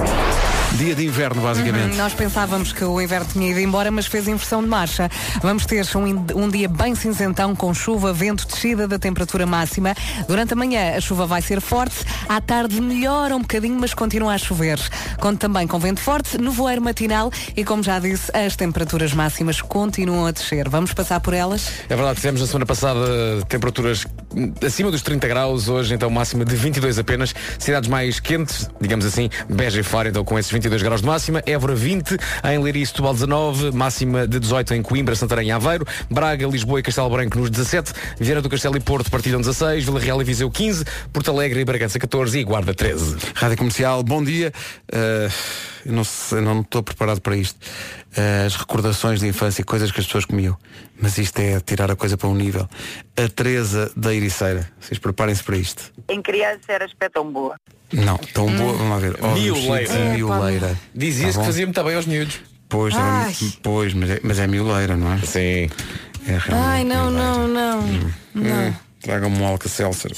[0.74, 1.92] Dia de inverno, basicamente.
[1.92, 5.08] Uhum, nós pensávamos que o inverno tinha ido embora, mas fez inversão de marcha.
[5.40, 9.94] Vamos ter um, um dia bem cinzentão, com chuva, vento, descida da temperatura máxima.
[10.28, 14.34] Durante a manhã a chuva vai ser forte, à tarde melhora um bocadinho, mas continua
[14.34, 14.78] a chover.
[15.18, 20.26] Conto também com vento forte, nevoeiro matinal e, como já disse, as temperaturas máximas continuam
[20.26, 20.68] a descer.
[20.68, 21.70] Vamos passar por elas?
[21.88, 23.00] É verdade, tivemos na semana passada
[23.48, 24.06] temperaturas
[24.64, 27.34] acima dos 30 graus, hoje então máxima de 22 apenas.
[27.58, 31.42] Cidades mais quentes, digamos assim, Beja e Faro, então com esses 22 graus de máxima.
[31.46, 35.86] Évora 20, em Leiria e Setúbal 19, máxima de 18 em Coimbra, Santarém e Aveiro.
[36.10, 40.00] Braga, Lisboa e Castelo Branco nos 17, Vieira do Castelo e Porto partilham 16, Vila
[40.00, 43.16] Real e Viseu 15, Porto Alegre e Bragança 14 e Guarda 13.
[43.34, 44.52] Rádio Comercial, bom dia.
[44.92, 45.32] Uh,
[45.86, 47.58] eu não sei, não estou preparado para isto.
[48.16, 50.56] Uh, as recordações de infância, coisas que as pessoas comiam.
[51.00, 52.68] Mas isto é tirar a coisa para um nível.
[53.16, 54.68] A Teresa da Ericeira.
[54.80, 55.92] Vocês preparem-se para isto.
[56.08, 57.56] Em criança era espé tão boa.
[57.92, 59.16] Não, tão boa, vamos lá ver.
[59.24, 59.72] Ovos Mioleira.
[59.74, 60.76] mexidos e Mioleira.
[60.94, 61.44] Dizias Tá que bom?
[61.46, 62.40] fazia muito bem aos miúdos.
[62.68, 63.34] Pois, também- Ai.
[63.62, 65.18] pois mas, é, mas é mioleira, não é?
[65.18, 65.68] Sim.
[66.28, 67.32] É realmente Ai, não, mioleira.
[67.32, 67.82] não, não.
[68.34, 68.76] Não.
[69.06, 70.10] Traga-me um Alka-Seltzer.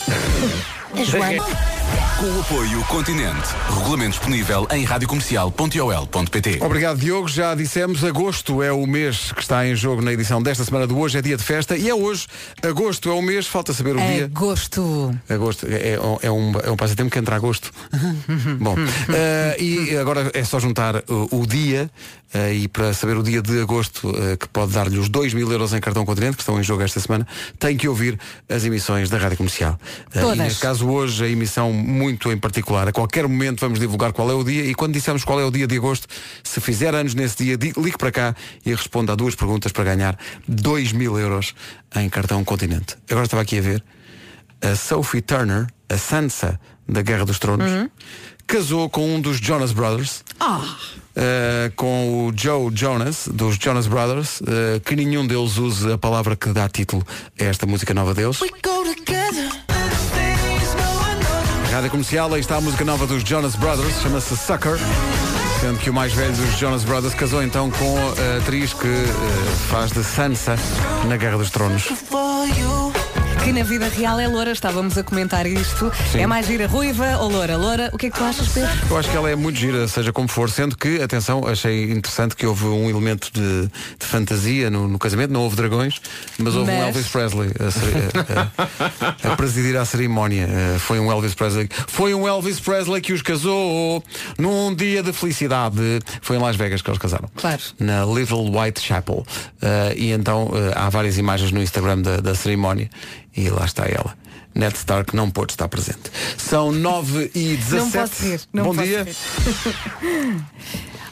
[2.18, 3.48] Com o apoio Continente.
[3.68, 7.28] Regulamento disponível em radiocomercial.ol.pt Obrigado, Diogo.
[7.28, 10.94] Já dissemos, agosto é o mês que está em jogo na edição desta semana de
[10.94, 12.26] hoje, é dia de festa e é hoje.
[12.62, 14.24] Agosto é o mês, falta saber o dia.
[14.24, 15.14] Agosto.
[15.28, 17.70] Agosto é, é, é um, é um passatempo que entra agosto.
[18.58, 18.74] Bom,
[19.14, 21.90] eh, e agora é só juntar o, o dia
[22.32, 25.72] eh, e para saber o dia de agosto que pode dar-lhe os 2 mil euros
[25.74, 27.26] em cartão continente que estão em jogo esta semana,
[27.58, 28.18] tem que ouvir
[28.48, 28.77] as emissões
[29.10, 29.78] da Rádio Comercial.
[30.14, 30.36] Eh, Todas.
[30.36, 32.88] e neste caso hoje a emissão muito em particular.
[32.88, 35.50] A qualquer momento vamos divulgar qual é o dia e quando dissermos qual é o
[35.50, 36.06] dia de agosto,
[36.42, 39.84] se fizer anos nesse dia, di- ligue para cá e responda a duas perguntas para
[39.84, 41.54] ganhar 2 mil euros
[41.96, 42.96] em cartão continente.
[43.10, 43.84] Agora estava aqui a ver
[44.62, 46.58] a Sophie Turner, a Sansa
[46.88, 47.70] da Guerra dos Tronos,
[48.46, 50.24] casou com um dos Jonas Brothers.
[51.18, 56.36] Uh, com o Joe Jonas, dos Jonas Brothers, uh, que nenhum deles use a palavra
[56.36, 57.04] que dá título
[57.40, 58.38] a esta música nova deles.
[61.72, 64.78] Rádio Comercial, aí está a música nova dos Jonas Brothers, chama-se Sucker.
[65.60, 69.56] Sendo que o mais velho dos Jonas Brothers casou então com a atriz que uh,
[69.68, 70.56] faz de Sansa
[71.08, 71.88] na Guerra dos Tronos.
[73.48, 75.90] Que na vida real é loura, estávamos a comentar isto.
[76.12, 76.18] Sim.
[76.20, 77.56] É mais gira ruiva ou loura?
[77.56, 78.68] Loura, o que é que tu achas, Pedro?
[78.90, 82.36] Eu acho que ela é muito gira, seja como for, sendo que, atenção, achei interessante
[82.36, 83.62] que houve um elemento de,
[83.98, 85.98] de fantasia no, no casamento, não houve dragões,
[86.36, 90.46] mas houve um Mas- Elvis Presley a, cere- a- a presidir a cerimónia.
[90.46, 91.70] Eh, Foi um Elvis Presley.
[91.86, 94.04] Foi um Elvis Presley que os casou
[94.38, 95.76] num dia de felicidade.
[96.20, 97.30] Foi em Las Vegas que eles casaram.
[97.34, 97.62] Claro.
[97.80, 99.24] Na Little White Chapel.
[99.62, 102.90] Eh, e então eh, há várias imagens no Instagram da, da cerimónia
[103.38, 104.16] e lá está ela.
[104.54, 106.10] Ned Stark não pôde estar presente.
[106.36, 108.40] São 9 e 17 Não posso rir.
[108.52, 109.06] Não Bom posso dia.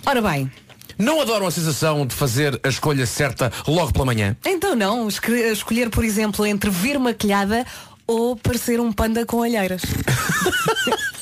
[0.04, 0.50] Ora bem,
[0.98, 4.36] Não adoram a sensação de fazer a escolha certa logo pela manhã?
[4.44, 7.64] então não, escolher, por exemplo, entre vir maquilhada
[8.06, 9.82] ou parecer um panda com olheiras.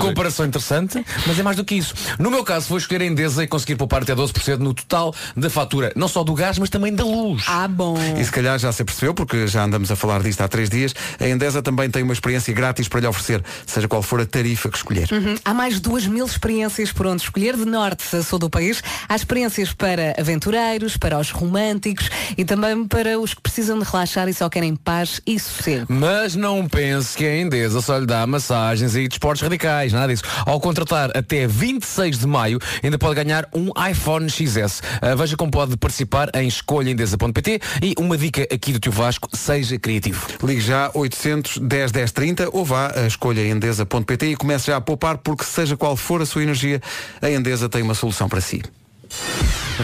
[0.00, 1.94] Comparação interessante, mas é mais do que isso.
[2.18, 5.50] No meu caso, vou escolher a Endesa e conseguir poupar até 12% no total da
[5.50, 7.44] fatura, não só do gás, mas também da luz.
[7.46, 7.96] Ah, bom.
[8.18, 10.94] E se calhar já se percebeu, porque já andamos a falar disto há três dias,
[11.20, 14.68] a Endesa também tem uma experiência grátis para lhe oferecer, seja qual for a tarifa
[14.68, 15.08] que escolher.
[15.12, 15.36] Uhum.
[15.44, 18.82] Há mais de duas mil experiências por onde escolher, de norte a sul do país.
[19.08, 24.28] Há experiências para aventureiros, para os românticos e também para os que precisam de relaxar
[24.28, 25.86] e só querem paz e sossego.
[25.88, 30.24] Mas não pense que a Endesa só lhe dá massagens e desportos radicais, nada disso.
[30.44, 34.82] Ao contratar até 26 de maio, ainda pode ganhar um iPhone XS.
[35.00, 39.78] Ah, veja como pode participar em escolhaendesa.pt e uma dica aqui do tio Vasco, seja
[39.78, 40.26] criativo.
[40.42, 45.18] Ligue já 800 10 10 30 ou vá a escolhaendesa.pt e comece já a poupar,
[45.18, 46.80] porque seja qual for a sua energia,
[47.22, 48.62] a Endesa tem uma solução para si.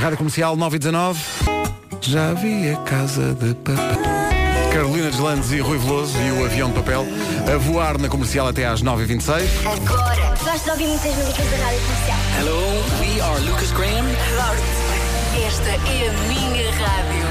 [0.00, 1.20] Rádio Comercial 9 e 19.
[2.00, 4.31] Já vi a casa de papel.
[4.72, 7.04] Carolina Deslandes e Rui Veloso e o avião de papel
[7.52, 9.42] a voar na comercial até às 9h26.
[9.66, 10.34] Agora.
[10.42, 12.18] Gosto de ouvir muitas músicas da rádio comercial.
[12.40, 12.58] Hello,
[12.98, 14.06] we are Lucas Graham.
[15.46, 17.26] Esta é a minha rádio.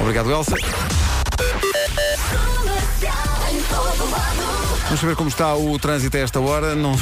[0.00, 0.56] Obrigado, Elsa.
[4.84, 6.74] Vamos saber como está o trânsito a esta hora.
[6.74, 6.94] Não,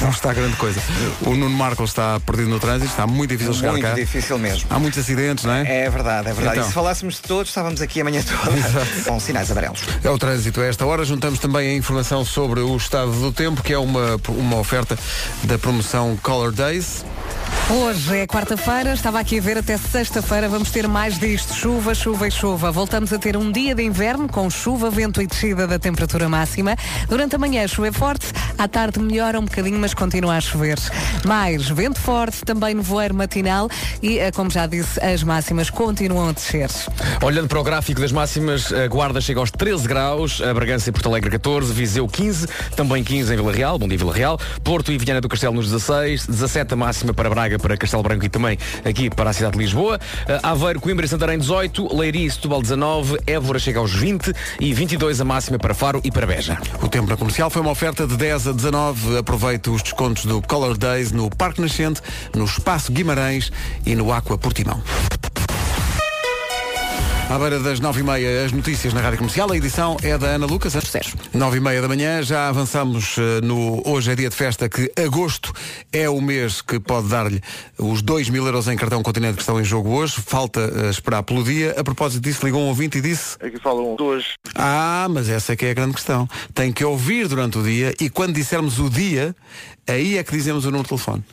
[0.00, 0.80] não está grande coisa.
[1.22, 3.94] O Nuno Marco está perdido no trânsito, está muito difícil chegar Muito cá.
[3.94, 4.66] difícil mesmo.
[4.68, 5.84] Há muitos acidentes, não é?
[5.84, 6.58] É verdade, é verdade.
[6.58, 6.64] Então.
[6.64, 9.80] E se falássemos de todos, estávamos aqui amanhã toda com sinais amarelos.
[10.02, 11.04] É o trânsito a esta hora.
[11.04, 14.98] Juntamos também a informação sobre o estado do tempo, que é uma, uma oferta
[15.44, 17.04] da promoção Color Days.
[17.70, 22.26] Hoje é quarta-feira, estava aqui a ver até sexta-feira vamos ter mais disto, chuva, chuva
[22.26, 22.72] e chuva.
[22.72, 26.74] Voltamos a ter um dia de inverno com chuva, vento e descida da temperatura máxima.
[27.10, 30.78] Durante a manhã chove forte, à tarde melhora um bocadinho, mas continua a chover.
[31.26, 33.68] Mais vento forte, também nevoeiro matinal
[34.02, 36.70] e, eh, como já disse, as máximas continuam a descer.
[37.22, 40.92] Olhando para o gráfico das máximas, a Guarda chega aos 13 graus, a Bragança e
[40.92, 44.90] Porto Alegre 14, Viseu 15, também 15 em Vila Real, bom dia Vila Real, Porto
[44.90, 48.28] e Viana do Castelo nos 16, 17 a máxima para Braga, para Castelo Branco e
[48.28, 52.30] também aqui para a cidade de Lisboa, Eh, Aveiro, Coimbra e Santarém 18, Leiria e
[52.30, 56.58] Setúbal 19, Évora chega aos 20 e 22 a máxima para Faro e para Beja.
[56.82, 59.18] O tempo na comercial foi uma oferta de 10 a 19.
[59.18, 62.00] Aproveite os descontos do Color Days no Parque Nascente,
[62.34, 63.50] no Espaço Guimarães
[63.86, 64.82] e no Aqua Portimão.
[67.30, 69.52] À beira das 9h30, as notícias na Rádio Comercial.
[69.52, 70.72] A edição é da Ana Lucas.
[70.72, 71.14] Sucesso.
[71.34, 75.52] 9h30 da manhã, já avançamos eh, no Hoje é Dia de Festa, que agosto
[75.92, 77.42] é o mês que pode dar-lhe
[77.76, 80.14] os 2 mil euros em cartão continente que estão em jogo hoje.
[80.26, 81.74] Falta eh, esperar pelo dia.
[81.78, 84.24] A propósito disso, ligou um ouvinte e disse Aqui falam duas.
[84.54, 86.26] ah, mas essa é que é a grande questão.
[86.54, 89.36] Tem que ouvir durante o dia e quando dissermos o dia,
[89.90, 91.24] aí é que dizemos o número de telefone.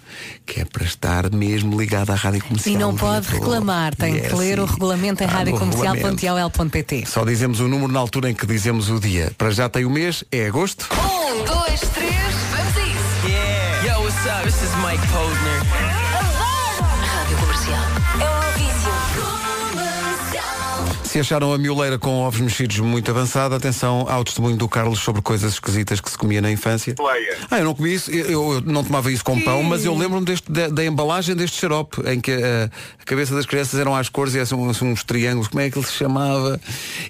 [0.46, 2.76] Que é para estar mesmo ligado à rádio comercial.
[2.76, 4.74] E não pode reclamar, tem é que ler o assim.
[4.74, 7.06] regulamento em Ah, no radiocomercial.ol comercial.ol.pt.
[7.06, 9.32] Só dizemos o número na altura em que dizemos o dia.
[9.38, 10.88] Para já tem o mês, é agosto.
[10.94, 12.14] Um, dois, três,
[12.52, 13.28] vamos a isso.
[13.28, 13.94] Yeah.
[13.98, 14.44] Yo, what's up?
[14.44, 15.62] This is Mike Posner.
[17.06, 17.86] Rádio Comercial.
[18.20, 19.55] É um vício.
[21.16, 25.22] Se acharam a mioleira com ovos mexidos muito avançada, atenção ao testemunho do Carlos sobre
[25.22, 26.94] coisas esquisitas que se comia na infância.
[27.50, 30.26] Ah, eu não comi isso, eu, eu não tomava isso com pão, mas eu lembro-me
[30.26, 32.70] deste- da, da embalagem deste xarope, em que a,
[33.02, 35.78] a cabeça das crianças eram às cores e eram assim, uns triângulos, como é que
[35.80, 36.60] ele se chamava?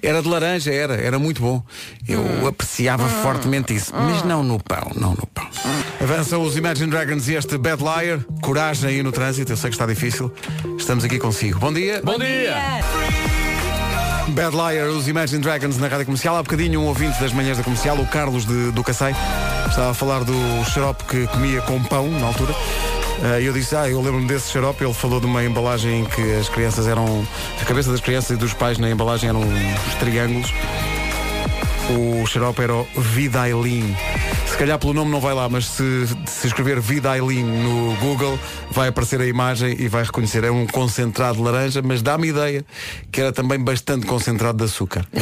[0.04, 1.64] Era de laranja, era, era muito bom.
[2.08, 5.48] Eu apreciava fortemente isso, mas não no pão, não no pão.
[6.00, 9.76] Avançam os Imagine Dragons e este Bad Liar, coragem aí no trânsito, eu sei que
[9.76, 10.32] está difícil.
[10.78, 11.58] Estamos aqui consigo.
[11.58, 12.02] Bom dia.
[12.04, 12.54] Bom dia!
[14.30, 16.36] Bad Liar, os Imagine Dragons na Rádio Comercial.
[16.36, 19.16] Há bocadinho um ouvinte das manhãs da comercial, o Carlos de, do Cacém,
[19.70, 20.34] estava a falar do
[20.66, 22.54] xarope que comia com pão na altura.
[23.24, 24.84] Eh, E eu disse, ah, eu lembro-me desse xarope.
[24.84, 27.26] Ele falou de uma embalagem em que as crianças eram.
[27.62, 30.52] A cabeça das crianças e dos pais na embalagem eram uns triângulos.
[31.90, 33.96] O xarope era o Vidailin.
[34.56, 35.84] Se calhar pelo nome não vai lá, mas se,
[36.28, 38.40] se escrever Vidailin no Google
[38.72, 40.46] vai aparecer a imagem e vai reconhecer.
[40.46, 42.66] É um concentrado de laranja, mas dá-me ideia
[43.12, 45.06] que era também bastante concentrado de açúcar.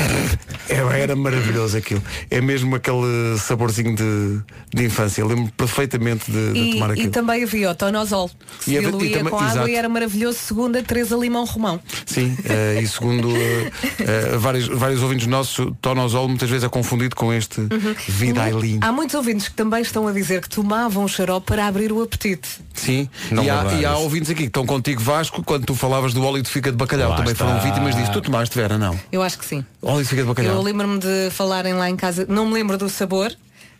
[0.70, 2.02] Era, era maravilhoso aquilo.
[2.32, 4.40] É mesmo aquele saborzinho de,
[4.74, 5.22] de infância.
[5.22, 7.12] Eu lembro perfeitamente de, de E, tomar e aquilo.
[7.12, 8.30] também havia o tonosol,
[8.64, 9.68] que E se e diluía também- com água exato.
[9.70, 11.80] e era maravilhoso, segundo a Teresa Limão Romão.
[12.06, 17.14] Sim, eh, e segundo eh, eh, vários, vários ouvintes nossos, tonosol muitas vezes é confundido
[17.16, 17.96] com este Uhum.
[18.08, 18.80] Vidailin.
[18.82, 22.59] Há muitos ouvintes que também estão a dizer que tomavam xarope para abrir o apetite.
[22.74, 26.13] Sim, Não e há, e há ouvintes aqui que estão contigo Vasco quando tu falavas
[26.13, 27.09] do óleo de figa de bacalhau.
[27.11, 27.45] Lá Também está.
[27.45, 28.11] foram vítimas disso.
[28.11, 28.99] Tu tomaste, Vera, não?
[29.13, 29.63] Eu acho que sim.
[29.82, 30.55] Óleo de figa de bacalhau.
[30.55, 33.34] Eu lembro-me de falarem lá em casa, não me lembro do sabor,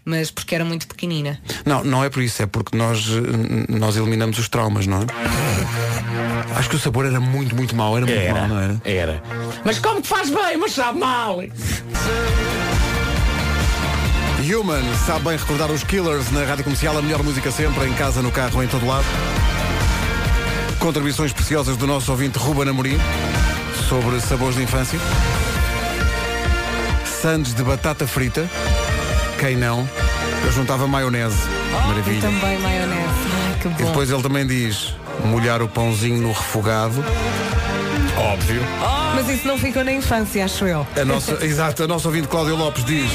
[0.06, 1.38] mas porque era muito pequenina.
[1.66, 3.06] Não, não é por isso, é porque nós,
[3.68, 5.06] nós eliminamos os traumas, não é?
[6.56, 8.82] Acho que o sabor era muito, muito mau, era muito Era, mau, não era?
[8.86, 9.24] era.
[9.66, 11.40] Mas como que faz bem, mas sabe mal?
[14.44, 18.22] Human, sabe bem recordar os Killers na rádio comercial, a melhor música sempre, em casa,
[18.22, 19.06] no carro, em todo lado.
[20.80, 22.98] Contribuições preciosas do nosso ouvinte Ruben Amorim
[23.88, 25.00] sobre sabores de infância.
[27.22, 28.50] Sandes de batata frita.
[29.40, 29.88] Quem não?
[30.46, 31.38] Eu juntava maionese.
[31.70, 32.22] E Maravilha.
[32.22, 32.98] também maionese.
[33.48, 33.78] Ai, que E bom.
[33.86, 37.04] depois ele também diz molhar o pãozinho no refogado.
[38.18, 38.62] Óbvio.
[39.16, 40.86] Mas isso não ficou na infância, acho eu.
[41.00, 43.10] A nossa, exato, a nossa ouvinte Cláudia Lopes diz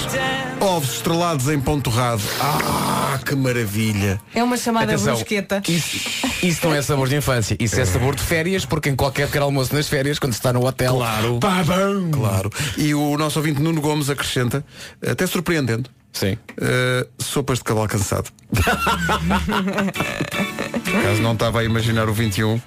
[0.61, 2.22] ovos estrelados em pão torrado.
[2.40, 4.20] Ah, que maravilha.
[4.34, 5.62] É uma chamada Atenção, brusqueta.
[5.68, 5.98] Isso,
[6.42, 9.44] isso não é sabor de infância, isso é sabor de férias, porque em qualquer pequeno
[9.46, 10.96] almoço nas férias, quando se está no hotel.
[10.96, 11.38] Claro.
[11.40, 11.64] Pá.
[12.12, 12.50] Claro.
[12.76, 14.64] E o nosso ouvinte Nuno Gomes acrescenta,
[15.06, 16.36] até surpreendendo, Sim.
[16.61, 18.30] eh, sopas de cavalo cansado.
[21.02, 22.61] Caso não estava a imaginar o 21.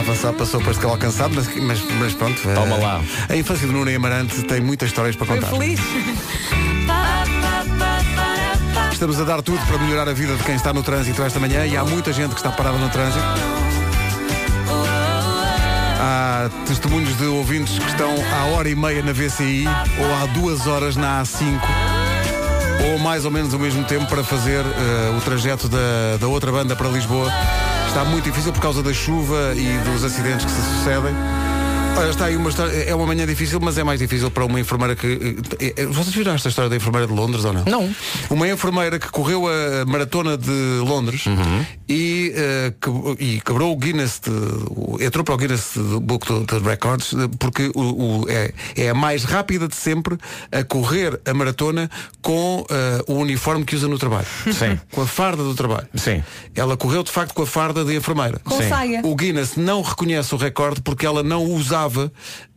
[0.00, 2.40] A avançar para sopas de cavalo cansado, mas, mas, mas pronto.
[2.48, 3.02] eh, Toma lá.
[3.28, 5.50] A infância de Nuno e Amarante tem muitas histórias para Foi contar.
[5.50, 5.78] feliz.
[8.90, 11.66] Estamos a dar tudo para melhorar a vida de quem está no trânsito esta manhã
[11.66, 13.22] e há muita gente que está parada no trânsito.
[16.00, 19.66] Há testemunhos de ouvintes que estão há hora e meia na VCI
[19.98, 21.60] ou há duas horas na A5
[22.90, 26.50] ou mais ou menos ao mesmo tempo para fazer eh, o trajeto da, da outra
[26.50, 27.30] banda para Lisboa.
[27.90, 31.12] Está muito difícil por causa da chuva e dos acidentes que se sucedem.
[31.96, 34.58] Olha, está aí uma história, é uma manhã difícil, mas é mais difícil para uma
[34.58, 35.36] enfermeira que.
[35.60, 37.64] eh, eh, Vocês viram esta história da enfermeira de Londres ou não?
[37.66, 37.94] Não.
[38.30, 40.50] Uma enfermeira que correu a maratona de
[40.82, 41.24] Londres
[41.88, 47.12] e, eh, que- e quebrou o Guinness, de, entrou para o Guinness Book of Records
[47.38, 50.16] porque o, o- é, é a mais rápida de sempre
[50.50, 51.90] a correr a maratona
[52.22, 54.26] com eh, o uniforme que usa no trabalho.
[54.46, 54.80] Sim.
[54.92, 55.86] Com a farda do trabalho.
[55.94, 56.22] Sim.
[56.54, 58.40] Ela correu de facto com a farda de enfermeira.
[58.42, 58.68] Com Sim.
[58.70, 59.00] saia.
[59.04, 61.44] O Guinness não reconhece o recorde porque ela não
[61.80, 62.12] usava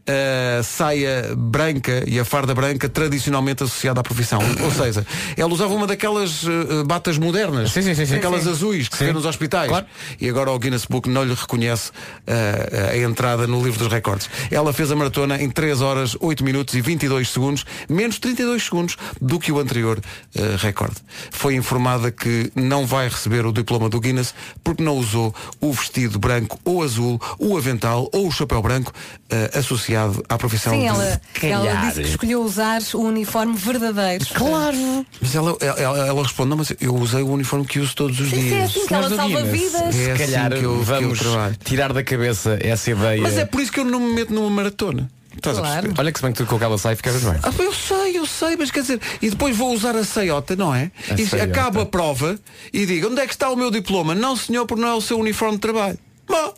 [0.07, 4.39] a saia branca e a farda branca tradicionalmente associada à profissão.
[4.61, 5.05] Ou seja,
[5.37, 9.13] ela usava uma daquelas eh, batas modernas, Sim, sim, sim, aquelas azuis que se vê
[9.13, 9.69] nos hospitais.
[9.69, 9.85] Claro.
[10.19, 11.91] E agora o Guinness Book não lhe reconhece
[12.27, 14.29] eh, a entrada no livro dos recordes.
[14.51, 18.97] Ela fez a maratona em 3 horas, 8 minutos e 22 segundos, menos 32 segundos
[19.21, 19.99] do que o anterior
[20.35, 20.97] eh, recorde.
[21.31, 24.33] Foi informada que não vai receber o diploma do Guinness
[24.63, 28.91] porque não usou o vestido branco ou azul, o avental ou o chapéu branco
[29.29, 29.49] eh,
[29.95, 31.19] associado à profissão Sim, de ela, ela
[31.65, 31.87] calhar.
[31.87, 34.25] disse que escolheu usar o uniforme verdadeiro.
[34.33, 35.05] Claro.
[35.21, 38.29] Mas ela, ela, ela responde, não, mas eu usei o uniforme que uso todos os
[38.29, 38.53] Sim, sim, dias.
[38.59, 39.81] é assim que ela salva vidas.
[39.81, 41.19] É Se assim calhar que eu- que eu vamos
[41.63, 43.21] tirar da cabeça essa ideia.
[43.21, 45.09] Mas é por isso que eu não me meto numa maratona.
[45.35, 45.93] Estás a Claro.
[45.97, 47.33] Olha que se bem que tu com aquela sai ficavas bem.
[47.41, 50.73] Ah, eu sei, eu sei, mas quer dizer, e depois vou usar a ceiota, não
[50.73, 50.91] é?
[51.09, 51.51] A e ceiota.
[51.51, 52.39] acabo a prova
[52.71, 54.13] e digo, onde é que está o meu diploma?
[54.13, 55.97] Não, senhor, porque não é o seu uniforme de trabalho.
[56.27, 56.53] Bom,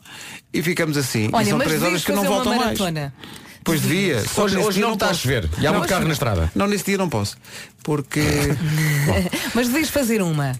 [0.54, 1.26] e ficamos assim.
[1.26, 2.64] e Olha, são mas três horas que não uma voltam mais.
[2.80, 3.14] maratona.
[3.64, 4.20] Pois devia.
[4.22, 5.22] Só que Hoje- nesse hoje dia não está a posso.
[5.22, 5.50] chover.
[5.60, 6.52] E há muito carro na estrada.
[6.54, 7.36] Não, nesse dia não posso.
[7.84, 8.22] Porque.
[9.56, 10.54] Mas devias fazer uma.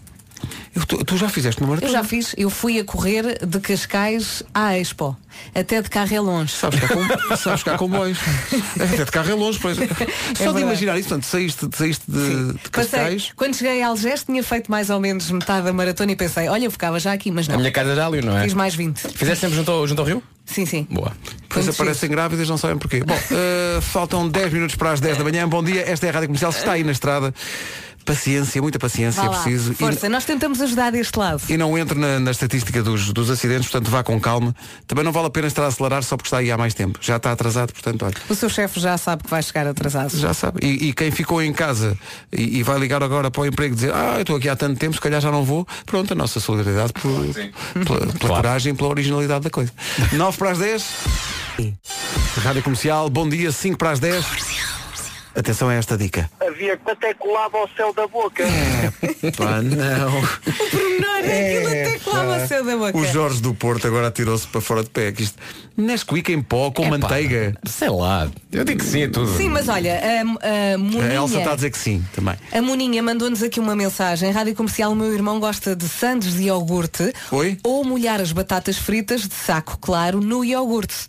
[0.76, 1.92] Eu- tu, tu já fizeste uma Eu maratona?
[1.92, 5.16] já fiz, eu fui a correr de Cascais à Expo.
[5.54, 6.52] Até de carro é longe.
[6.52, 7.06] Sabes que há, com,
[7.36, 8.18] sabes comboios.
[8.80, 9.76] Até de carro é longe, pois.
[9.76, 10.60] Só de verdade.
[10.62, 13.32] imaginar isso, portanto, saíste, saíste de, de Passei, Cascais.
[13.36, 16.64] quando cheguei a Algés tinha feito mais ou menos metade da maratona e pensei, olha,
[16.66, 17.58] eu ficava já aqui, mas A não.
[17.58, 18.44] minha casa já ali, não é?
[18.44, 18.98] Fiz mais 20.
[19.14, 20.22] Fizeste sempre junto ao, junto ao rio?
[20.46, 20.86] Sim, sim.
[20.90, 21.12] Boa.
[21.42, 23.02] Depois aparecem grávidas, não sabem porquê.
[23.04, 25.48] Bom, eh, faltam 10 minutos para as 10 da manhã.
[25.48, 26.52] Bom dia, esta é a Rádio Comercial.
[26.52, 27.34] Se está aí na estrada,
[28.06, 29.72] paciência, muita paciência é preciso.
[29.72, 31.42] E- força, nós tentamos ajudar deste lado.
[31.48, 34.54] E não entre na, na estatística dos, dos acidentes, portanto vá com calma.
[34.86, 36.98] Também não vale a pena estar a acelerar só porque está aí há mais tempo.
[37.02, 38.14] Já está atrasado, portanto, olha.
[38.28, 40.16] O seu chefe já sabe que vai chegar atrasado.
[40.16, 40.60] Já sabe.
[40.64, 41.98] E, e quem ficou em casa
[42.32, 44.56] e, e vai ligar agora para o emprego e dizer ah, eu estou aqui há
[44.56, 45.66] tanto tempo, se calhar já não vou.
[45.84, 47.26] Pronto, a nossa solidariedade por-
[47.84, 49.72] pela, pela coragem e pela originalidade da coisa.
[50.16, 50.84] 9 para as 10.
[52.42, 54.24] Rádio Comercial, bom dia, 5 para as 10.
[55.36, 56.30] Atenção a esta dica.
[56.40, 58.42] Havia que até colava ao céu da boca.
[59.36, 60.16] Pá, não.
[60.66, 62.96] O pormenor é aquilo até que lava o céu da boca.
[62.98, 65.12] O Jorge do Porto agora atirou-se para fora de pé.
[65.12, 65.38] Que isto,
[65.76, 67.54] Nesquik em pó com Epá, manteiga.
[67.66, 68.28] Sei lá.
[68.50, 69.36] Eu digo que sim a tudo.
[69.36, 72.34] Sim, mas olha, a, a A Moninha, Elsa está a dizer que sim, também.
[72.52, 74.30] a Moninha mandou-nos aqui uma mensagem.
[74.30, 77.58] Rádio Comercial, o meu irmão gosta de sandes de iogurte Oi?
[77.62, 81.06] ou molhar as batatas fritas de saco claro no iogurte.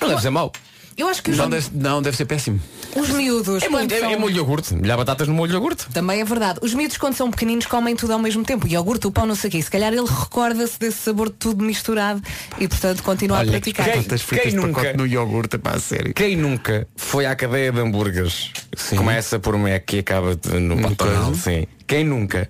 [0.00, 0.52] Não deve ser mau.
[0.96, 2.60] Eu acho que os, Não deve, não, deve ser péssimo.
[2.94, 4.74] os miúdos É, quando molho, é, são- é molho de iogurte.
[4.74, 5.86] Molhar batatas no molho de iogurte.
[5.92, 6.60] Também é verdade.
[6.62, 8.66] Os miúdos quando são pequeninos comem tudo ao mesmo tempo.
[8.66, 9.60] O iogurte, o pão, não sei o quê.
[9.62, 12.22] Se calhar ele recorda-se desse sabor de tudo misturado
[12.60, 13.86] e portanto continua Olha, a praticar.
[13.90, 14.92] quem- fritas quem de nunca?
[14.92, 16.14] no iogurte, pá, a sério.
[16.14, 18.52] Quem nunca foi à cadeia de hambúrgueres?
[18.76, 18.96] Sim.
[18.96, 20.96] Começa por Mac e acaba no McDonald's.
[20.96, 21.60] coisa.
[21.60, 21.66] Sim.
[21.86, 22.48] Quem nunca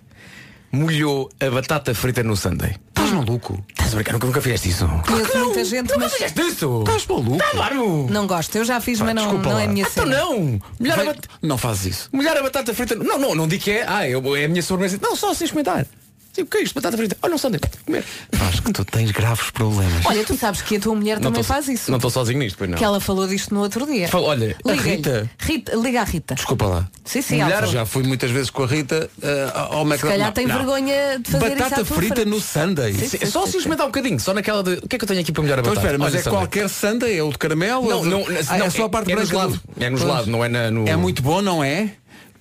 [0.74, 2.76] molhou a batata frita no sundae?
[2.88, 3.64] Estás maluco?
[3.70, 4.12] Estás a brincar?
[4.14, 4.86] Nunca, nunca fizeste isso?
[5.06, 6.80] Conheço muita gente, Nunca mas fizeste isso?
[6.80, 7.38] Estás maluco?
[7.52, 8.06] Claro!
[8.10, 8.56] não gosto.
[8.56, 9.62] Eu já fiz, mas não, desculpa não lá.
[9.62, 10.16] é a minha Então cena.
[10.18, 10.60] não!
[10.80, 12.08] Molhar a, Vai- bat- Não fazes isso.
[12.12, 12.94] molhar a batata frita.
[12.94, 13.84] Não, não, não digo que é.
[13.86, 14.98] Ah, eu- é a minha sobremesa.
[15.02, 15.86] Não, só assim experimentar.
[16.34, 16.74] Sim, o que é isto?
[16.74, 17.16] Batata frita.
[17.22, 17.60] Olha um sundae.
[17.86, 18.04] Comer.
[18.48, 20.04] Acho que tu tens graves problemas.
[20.04, 21.90] Olha, tu sabes que a tua mulher Não também tô- faz isso.
[21.90, 22.76] Não estou sozinho nisto, pois não.
[22.76, 24.08] Que ela falou disto no outro dia.
[24.08, 24.96] Fala- olha, a Liga-lhe.
[24.96, 25.30] Rita.
[25.38, 26.34] Rita, liga à Rita.
[26.34, 26.88] Desculpa lá.
[27.04, 27.72] Sim, sim, Mulher, ela falou.
[27.72, 30.00] já fui muitas vezes com a Rita eh, ao McDonald's.
[30.00, 30.56] Se calhar Não, tem não.
[30.56, 32.28] vergonha de fazer isso Batata tua frita frente.
[32.30, 32.40] no.
[32.40, 34.72] Sim, Sim, sim, só se experimentar um bocadinho, só naquela de.
[34.74, 35.86] O que é que eu tenho aqui para melhorar a Então batata?
[35.86, 37.16] espera, mas Olha, é qualquer sundae?
[37.18, 37.82] É o de caramelo?
[37.84, 39.52] Não, é, o de- não, Ah, é só a parte é no branca gelado.
[39.76, 40.88] do- É no gelado, não é na- no.
[40.88, 41.90] É muito bom, não é?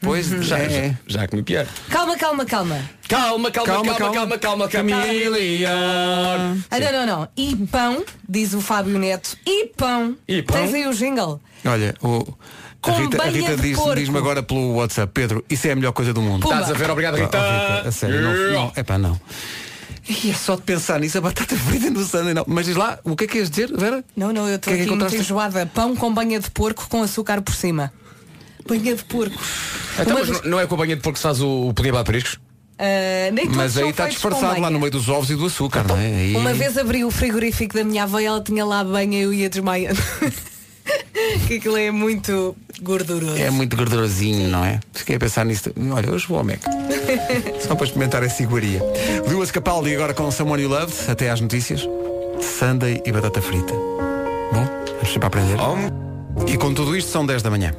[0.04, 0.90] Pois Já, é.
[1.08, 1.66] já, já comi pior.
[1.90, 2.78] Calma, calma, calma.
[3.08, 5.02] Calma, calma, Calma, calma, calma, calma, Camila.
[6.70, 7.28] Ah, não, não, não.
[7.38, 9.38] E pão, diz o Fábio Neto.
[9.46, 10.16] E pão.
[10.28, 10.58] E pão?
[10.58, 11.40] Tens aí o jingle.
[11.66, 12.26] Olha, o, a
[12.82, 13.96] Com Rita, a banha Rita de diz- porco.
[13.96, 16.42] diz-me agora pelo WhatsApp, Pedro, isso é a melhor coisa do mundo.
[16.42, 16.56] Pumba.
[16.56, 16.90] Estás a ver?
[16.90, 17.38] Obrigado, Oh, Rita.
[17.38, 19.20] oh, Rita, a sério, não, não, epá, não.
[20.10, 22.44] E é só de pensar nisso, a batata frita no sundae, não.
[22.46, 24.04] Mas diz lá, o que é que ias dizer, Vera?
[24.18, 25.18] Não, não, eu estou é que aqui muito encontraste?
[25.26, 25.66] enjoada.
[25.66, 27.94] Pão com banha de porco com açúcar por cima.
[28.68, 29.42] Banha de porco.
[30.00, 31.90] Então, mas não- é com a banha de porco que se faz o, o pudim
[31.96, 32.40] a periscos?
[32.80, 35.96] Ah, nem Mas aí está disfarçado lá no meio dos ovos e do açúcar, não
[35.96, 36.06] é?
[36.06, 39.22] Aí- Uma vez abri o frigorífico da minha avó e ela tinha lá banha e
[39.24, 40.00] eu ia desmaiando.
[41.48, 43.38] que aquilo é muito gorduroso.
[43.38, 44.80] É muito gordurosinho, não é?
[44.94, 45.72] Fiquei a pensar nisso.
[45.94, 46.60] Olha, hoje vou ao Mac.
[47.66, 48.82] Só para experimentar essa iguaria.
[49.30, 51.88] Duas Capaldi agora com Someone You Loved, até às notícias.
[52.60, 53.74] Sunday e batata frita.
[54.52, 55.58] Bom, vamos sempre a aprender.
[56.48, 57.74] E com tudo isto são 10 da manhã.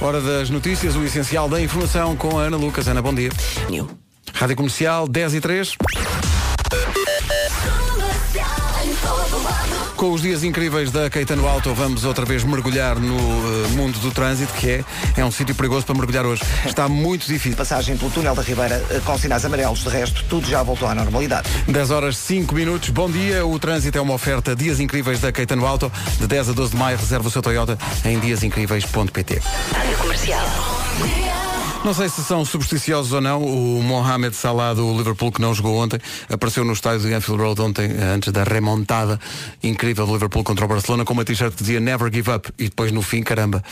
[0.00, 2.88] Hora das notícias, o essencial da informação com a Ana Lucas.
[2.88, 3.30] Ana, bom dia.
[4.32, 5.76] Rádio Comercial 10 e 3.
[10.00, 14.10] Com os dias incríveis da Caetano Auto, vamos outra vez mergulhar no eh, mundo do
[14.10, 14.84] trânsito, que é,
[15.14, 16.42] é um sítio perigoso para mergulhar hoje.
[16.64, 17.54] Está muito difícil.
[17.54, 20.94] Passagem pelo túnel da Ribeira eh, com sinais amarelos, de resto, tudo já voltou à
[20.94, 21.50] normalidade.
[21.68, 22.88] 10 horas 5 minutos.
[22.88, 23.44] Bom dia.
[23.44, 25.92] O trânsito é uma oferta Dias Incríveis da Caetano Auto.
[26.18, 29.42] De 10 a 12 de maio, reserva o seu Toyota em diasincríveis.pt.
[29.70, 30.46] Rádio Comercial.
[31.82, 33.42] Não sei se são supersticiosos ou não.
[33.42, 37.60] O Mohamed Salah do Liverpool, que não jogou ontem, apareceu no estádio de Anfield Road
[37.62, 39.18] ontem, antes da remontada
[39.62, 42.50] incrível do Liverpool contra o Barcelona, com uma t-shirt que dizia Never Give Up.
[42.58, 43.64] E depois no fim, caramba.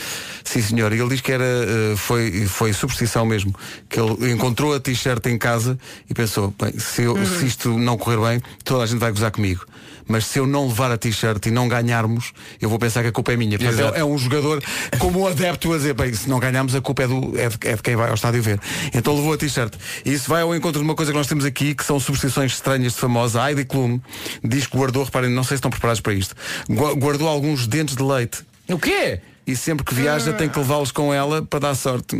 [0.43, 0.91] Sim, senhor.
[0.91, 3.53] E ele diz que era, eh, foi, foi superstição mesmo.
[3.87, 5.77] Que ele encontrou a t-shirt em casa
[6.09, 9.29] e pensou, bem, se, eu- se isto não correr bem, toda a gente vai gozar
[9.31, 9.63] comigo.
[10.09, 13.11] Mas se eu não levar a t-shirt e não ganharmos, eu vou pensar que a
[13.11, 13.57] culpa é minha.
[13.59, 14.61] Portanto, é, é um jogador
[14.97, 17.57] como um adepto a dizer, bem, se não ganharmos a culpa é, do, é, de,
[17.67, 18.59] é de quem vai ao estádio ver.
[18.93, 19.73] Então levou a t-shirt.
[20.03, 22.53] E isso vai ao encontro de uma coisa que nós temos aqui, que são superstições
[22.53, 23.41] estranhas de famosa.
[23.43, 23.99] A Heidi Klum
[24.43, 26.35] diz que guardou, reparem, não sei se estão preparados para isto,
[26.67, 29.21] gua- guardou alguns dentes de leite O quê?
[29.45, 32.15] E sempre que viaja tem que levá-los com ela para dar sorte.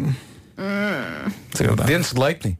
[1.51, 1.85] Desagradável.
[1.85, 2.57] Dentes de leite?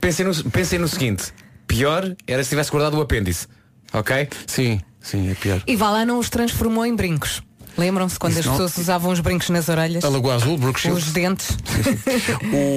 [0.00, 1.32] Pensem no, pensem no seguinte.
[1.66, 3.46] Pior era se tivesse guardado o apêndice.
[3.92, 4.28] Ok?
[4.46, 5.62] Sim, sim, é pior.
[5.66, 7.42] E vá lá não os transformou em brincos.
[7.76, 10.04] Lembram-se quando Isso as não- pessoas usavam os brincos nas orelhas?
[10.04, 11.06] A Lagoa Azul, Brooke Shields.
[11.06, 11.56] Os dentes.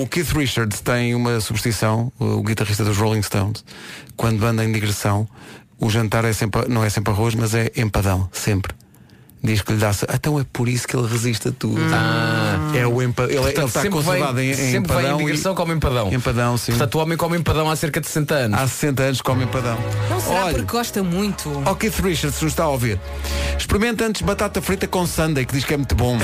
[0.04, 3.66] O Keith Richards tem uma superstição, o guitarrista dos Rolling Stones,
[4.16, 5.28] quando anda em digressão,
[5.80, 8.76] o jantar é sempre, não é sempre arroz, mas é empadão, sempre.
[9.44, 9.90] Diz que lhe dá.
[10.14, 11.82] Então é por isso que ele resiste a tudo.
[11.92, 12.72] Ah.
[12.76, 13.24] É o empa...
[13.24, 15.16] Ele, ele Portanto, está sempre conservado vem, em, em sempre vem empadão.
[15.16, 15.56] em digressão e...
[15.56, 16.14] come empadão.
[16.14, 16.72] Empadão, sim.
[16.74, 18.60] Portanto, o homem come empadão há cerca de 60 anos.
[18.60, 19.78] Há 60 anos come empadão.
[20.12, 21.64] Não será Olha, porque gosta muito.
[21.66, 23.00] Ó Keith Richards, se nos está a ouvir,
[23.58, 26.20] experimenta antes batata frita com sundae, que diz que é muito bom.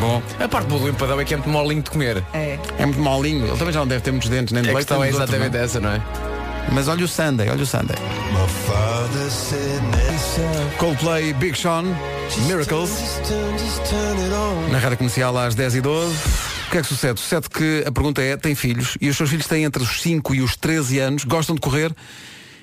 [0.00, 0.22] bom.
[0.38, 2.22] A parte boa do empadão é que é muito molinho de comer.
[2.34, 2.58] É.
[2.78, 3.46] É muito molinho.
[3.46, 4.86] Ele também já não deve ter muitos dentes, nem de A leite.
[4.86, 6.02] questão é exatamente essa, não é?
[6.72, 7.96] Mas olha o Sunday, olha o Sunday.
[10.78, 11.84] Coldplay, Big Sean,
[12.46, 12.90] Miracles.
[14.70, 16.14] Na rádio comercial às 10 e 12
[16.68, 17.20] O que é que sucede?
[17.20, 20.34] Sucede que a pergunta é, tem filhos e os seus filhos têm entre os 5
[20.34, 21.94] e os 13 anos, gostam de correr?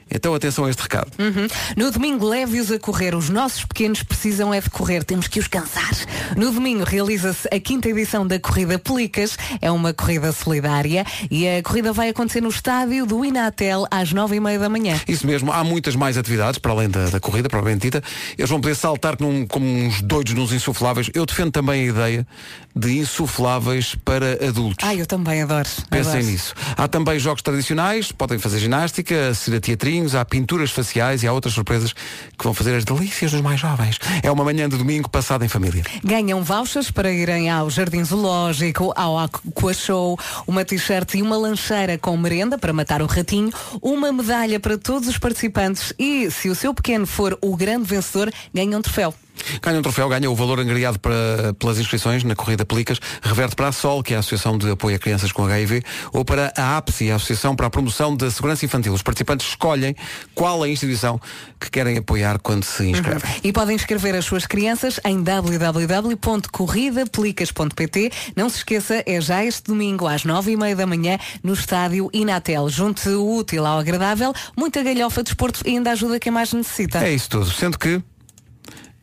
[0.10, 1.12] Então atenção a este recado.
[1.20, 1.47] Uhum.
[1.76, 3.16] No domingo leve-os a correr.
[3.16, 5.03] Os nossos pequenos precisam é de correr.
[5.03, 5.91] Temos que os cansar.
[6.38, 9.38] No domingo realiza-se a quinta edição da Corrida Pelicas.
[9.62, 14.36] É uma corrida solidária e a corrida vai acontecer no estádio do Inatel às nove
[14.36, 14.99] e meia da manhã.
[15.08, 18.03] Isso mesmo, há muitas mais atividades para além da, da corrida, propriamente dita.
[18.38, 21.10] Eles vão poder saltar num- como uns doidos nos insufláveis.
[21.14, 22.28] Eu defendo também a ideia
[22.76, 24.88] de insufláveis para adultos.
[24.88, 25.68] Ah, eu também adoro.
[25.89, 26.26] Pensem adoro.
[26.26, 26.53] nisso.
[26.78, 29.56] Há também jogos tradicionais, podem fazer ginástica, assistir
[29.95, 33.59] teatrinhos, há pinturas faciais e há outras surpresas que vão fazer as delícias dos mais
[33.59, 33.97] jovens.
[34.21, 35.83] É uma manhã de domingo passada em família.
[36.03, 41.97] Ganham vouchers para irem ao Jardim Zoológico, ao Aqua Show, uma t-shirt e uma lancheira
[41.97, 46.55] com merenda para matar o ratinho, uma medalha para todos os participantes e, se o
[46.55, 49.13] seu pequeno for o grande vencedor, ganha um troféu.
[49.61, 53.69] Ganha um troféu, ganha o valor angariado para, pelas inscrições na Corrida Pelicas, reverte para
[53.69, 55.81] a SOL, que é a Associação de Apoio a Crianças com HIV,
[56.13, 58.93] ou para a APSI, a Associação para a Promoção da Segurança Infantil.
[58.93, 59.95] Os participantes escolhem
[60.33, 61.19] qual a instituição
[61.59, 63.29] que querem apoiar quando se inscrevem.
[63.43, 68.11] E podem inscrever as suas crianças em www.corridapelicas.pt.
[68.36, 72.09] Não se esqueça, é já este domingo às nove e meia da manhã no estádio
[72.13, 72.69] Inatel.
[72.69, 77.05] Junte o útil ao agradável, muita galhofa de esporte e ainda ajuda quem mais necessita.
[77.05, 77.51] É isso tudo.
[77.51, 78.01] Sendo que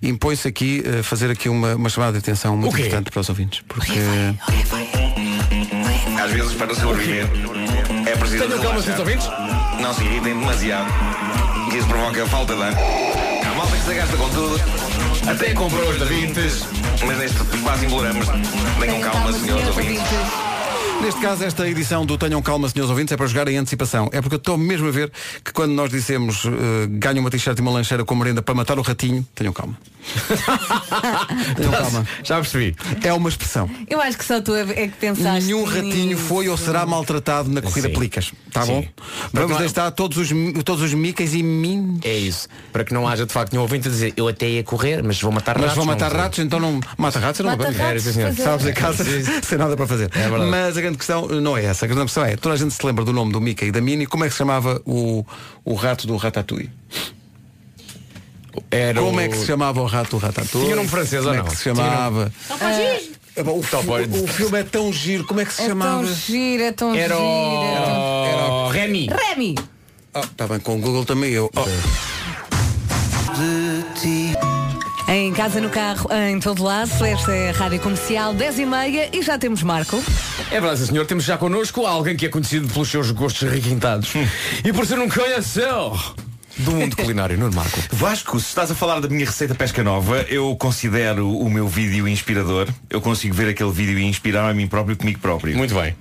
[0.03, 2.83] impõe-se aqui eh, fazer aqui uma, uma chamada de atenção muito O quê?
[2.87, 3.63] importante para os ouvintes.
[3.69, 3.93] Porque
[6.23, 7.27] Às vezes, para sobreviver,
[8.07, 8.45] é preciso.
[8.45, 9.29] Tenham calma, senhores ouvintes.
[9.81, 10.89] Não se irritem demasiado.
[11.71, 12.73] que Isso provoca falta de ar.
[12.75, 14.61] Há malta que se gasta com tudo.
[15.29, 16.65] Até comprou os davintes.
[17.05, 18.27] Mas neste quase imploramos.
[18.81, 20.03] Tenham calma, senhores ouvintes.
[21.03, 24.09] Neste caso, esta edição do Tenham Calma, senhores ouvintes, é para jogar em antecipação.
[24.13, 25.11] É porque eu estou mesmo a ver
[25.45, 28.79] que quando nós dissemos eh, ganho uma t-shirt e uma lancheira com merenda para matar
[28.79, 29.77] o ratinho, tenham calma.
[31.57, 32.07] tenham calma.
[32.23, 32.77] Já percebi.
[33.03, 33.69] É uma expressão.
[33.89, 35.47] Eu acho que só tu é que pensaste.
[35.47, 36.23] Nenhum ratinho nisso.
[36.23, 37.95] foi ou será maltratado na corrida Sim.
[37.95, 38.33] Pelicas.
[38.53, 38.73] Tá Sim.
[38.73, 38.87] bom?
[39.33, 40.29] Vamos não- deixar todos os,
[40.65, 41.99] todos os micas e min.
[42.05, 42.49] É isso.
[42.73, 45.21] Para que não haja de facto nenhum ouvinte a dizer eu até ia correr, mas
[45.21, 45.77] vou matar Mas ratos.
[45.77, 46.21] vou não matar vou.
[46.21, 46.79] ratos, então não.
[46.97, 48.33] Mata ratos, não Mata vou ratos, é.
[48.35, 49.05] Sabes em casa
[49.43, 50.09] sem nada para fazer.
[50.15, 50.51] É verdade.
[50.51, 51.85] Mas a grande questão não é essa.
[51.85, 53.81] A grande questão é, toda a gente se lembra do nome do Mickey e da
[53.81, 55.25] Minnie, como é que se chamava o,
[55.65, 56.71] o rato do Ratatouille?
[58.71, 60.67] Era Como o- é que se chamava o rato do Ratatouille?
[60.67, 61.47] Tinha nome francês ou como não?
[61.47, 62.33] é que se Tinha chamava?
[63.35, 64.05] É bom, o, Top fi- Boy.
[64.05, 66.05] o filme é tão giro, como é que se É chamava?
[66.05, 67.27] tão giro, é tão Era giro.
[67.27, 67.65] o...
[67.65, 69.09] é tão- Era o Remy.
[69.09, 69.55] Remy!
[70.15, 71.51] Está tá bem, com o Google também eu.
[71.57, 71.65] Oh,
[75.13, 79.11] Em casa, no carro, em todo lado, esta é a Rádio Comercial 10 e meia
[79.13, 80.03] e já temos Marco.
[80.51, 81.05] É verdade, senhor.
[81.05, 84.11] Temos já connosco alguém que é conhecido pelos seus gostos requintados
[84.65, 86.15] e por ser um conhecedor
[86.57, 87.79] do mundo culinário, Nuno Marco.
[87.93, 92.09] Vasco, se estás a falar da minha receita pesca nova, eu considero o meu vídeo
[92.09, 92.67] inspirador.
[92.89, 95.55] Eu consigo ver aquele vídeo e inspirar a mim próprio comigo próprio.
[95.59, 95.95] Muito bem.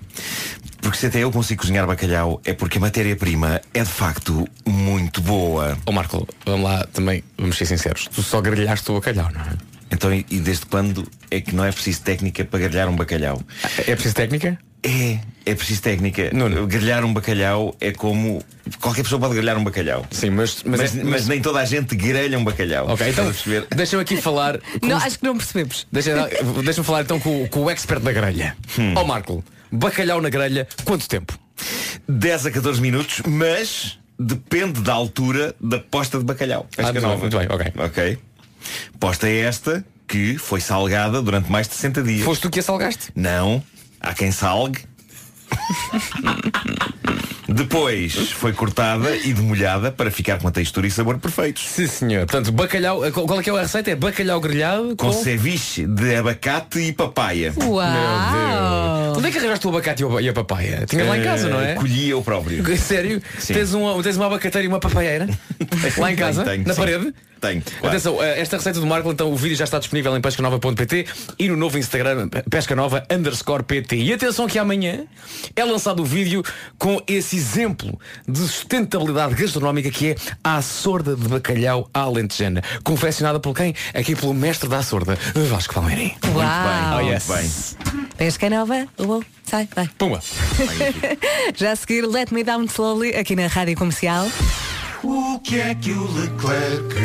[0.81, 5.21] Porque se até eu consigo cozinhar bacalhau, é porque a matéria-prima é de facto muito
[5.21, 5.77] boa.
[5.85, 8.07] Ó Marco, vamos lá também, vamos ser sinceros.
[8.07, 9.53] Tu só grelhaste o bacalhau, não é?
[9.93, 13.41] Então, e desde quando é que não é preciso técnica para grelhar um bacalhau?
[13.79, 14.57] É preciso técnica?
[14.83, 16.31] É, é preciso técnica.
[16.33, 16.65] Nuno.
[16.65, 18.41] Grelhar um bacalhau é como.
[18.79, 20.05] Qualquer pessoa pode grelhar um bacalhau.
[20.09, 20.63] Sim, mas...
[20.63, 22.87] Mas, é- mas nem toda a gente grelha um bacalhau.
[22.89, 23.31] Ok, então
[23.75, 25.85] deixa-me aqui falar com Não, os- acho que não percebes.
[25.91, 26.27] Deixa-
[26.63, 28.55] Deixa-me falar então com, com o expert da grelha.
[28.95, 31.37] Ó Marco, bacalhau na grelha, quanto tempo?
[32.07, 36.67] 10 a 14 minutos, mas depende da altura da posta de bacalhau.
[36.75, 37.21] Pesca Ah, muito bem, nova.
[37.21, 37.73] muito bem, ok.
[37.85, 38.17] Ok.
[38.99, 42.23] Posta é esta que foi salgada durante mais de 60 dias.
[42.25, 43.11] Foste tu que a salgaste?
[43.15, 43.63] Não.
[43.99, 44.79] Há quem salgue.
[47.53, 51.67] Depois foi cortada e demolhada para ficar com a textura e sabor perfeitos.
[51.67, 52.25] Sim, senhor.
[52.25, 53.01] Portanto, bacalhau.
[53.11, 53.91] Qual é que é a receita?
[53.91, 57.53] É bacalhau grelhado Com ceviche de abacate e papaya.
[57.57, 59.13] Uau!
[59.17, 60.85] Onde é que arranjaste o abacate e o- a papaya?
[60.87, 61.71] Tinhas lá em casa, não é?
[61.71, 62.63] Eh, Colhi eu próprio.
[62.77, 63.21] Sério?
[63.37, 63.53] Sim.
[63.53, 65.27] Tens, um, tens uma abacateira e uma papaieira?
[65.97, 66.43] lá em casa?
[66.43, 66.79] Tenho, tenho, na sim.
[66.79, 67.13] parede?
[67.41, 67.61] Tenho.
[67.63, 67.87] claro.
[67.87, 71.07] Atenção, eh, esta receita do Marco, então o vídeo já está disponível em pescanova.pt
[71.39, 73.95] e no novo Instagram pescanova underscore pt.
[73.95, 75.05] E atenção que amanhã
[75.55, 76.43] é lançado o vídeo
[76.77, 82.61] com esse exemplo de sustentabilidade gastronómica que é a sorda de bacalhau à alentejana.
[82.83, 83.73] Confeccionada por quem?
[83.93, 85.17] Aqui pelo mestre da sorda,
[85.49, 86.13] Vasco Palmeirim.
[86.35, 86.97] Uau!
[86.97, 87.75] Oh, yes.
[88.17, 89.89] Pesca nova, uou, sai, vai.
[89.97, 90.21] Pumba.
[91.57, 94.27] Já a seguir, Let Me Down Slowly, aqui na Rádio Comercial.
[95.03, 96.95] O que é que o Leclerc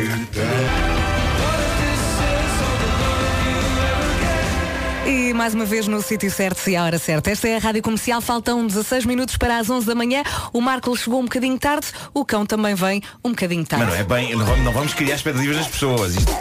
[5.05, 7.31] E mais uma vez no sítio certo e à hora certa.
[7.31, 10.23] Esta é a Rádio Comercial, faltam 16 minutos para as 11 da manhã.
[10.53, 13.85] O Marco chegou um bocadinho tarde, o cão também vem um bocadinho tarde.
[13.85, 16.15] Mas não é bem, não vamos, criar expectativas das pessoas.
[16.15, 16.37] Isto-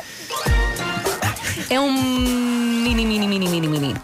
[1.71, 3.95] É um mini, mini, mini, mini, mini.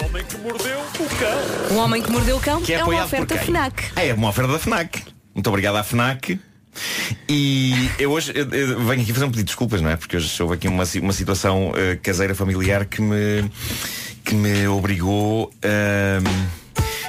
[0.00, 1.76] O homem que mordeu o cão.
[1.76, 3.46] O homem que mordeu o cão que é é uma oferta quem?
[3.46, 3.84] FNAC.
[3.96, 5.02] É uma oferta da FNAC.
[5.40, 6.38] Muito obrigado à FNAC.
[7.26, 9.96] E eu hoje eu- eu venho aqui fazer um pedido de desculpas, não é?
[9.96, 13.50] Porque hoje houve aqui uma, uma situação eh, caseira familiar que me,
[14.22, 16.20] que me obrigou a.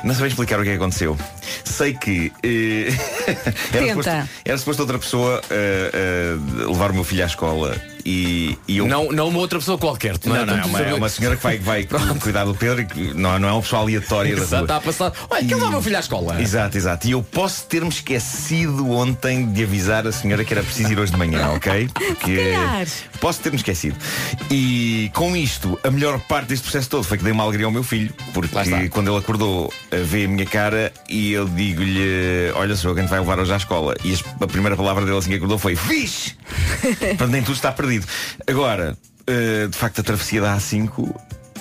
[0.06, 1.18] Não sei bem explicar o que é que aconteceu.
[1.66, 2.88] Sei que eh,
[3.76, 6.38] era, suposto, era suposto outra pessoa eh,
[6.70, 7.76] levar o meu filho à escola
[8.06, 8.88] e, e eu.
[8.88, 10.16] Não, não uma outra pessoa qualquer.
[10.26, 11.88] Não, não, é Portanto, uma, é uma senhora que vai, vai
[12.22, 14.64] cuidar do Pedro e que não, não é uma pessoa aleatória da Exato, rua.
[14.64, 15.14] está a passar.
[15.30, 16.42] Olha, quer levar o meu filho à escola?
[16.42, 17.08] Exato, exato.
[17.08, 21.12] E eu posso ter-me esquecido ontem de avisar a senhora que era preciso ir hoje
[21.12, 21.90] de manhã, ok?
[21.94, 22.54] Porque
[23.20, 23.96] posso ter-me esquecido.
[24.50, 27.72] E com isto, a melhor parte deste processo todo foi que dei uma alegria ao
[27.72, 32.76] meu filho, porque quando ele acordou, eh, vê a minha cara e eu digo-lhe: Olha,
[32.76, 33.96] sou quem te vai levar hoje à escola.
[34.04, 36.36] E a primeira palavra dele assim que acordou foi: Fixe!
[37.00, 37.91] Portanto, nem tudo está perdido.
[38.48, 41.14] Agora, eh, de facto, a travessia da A5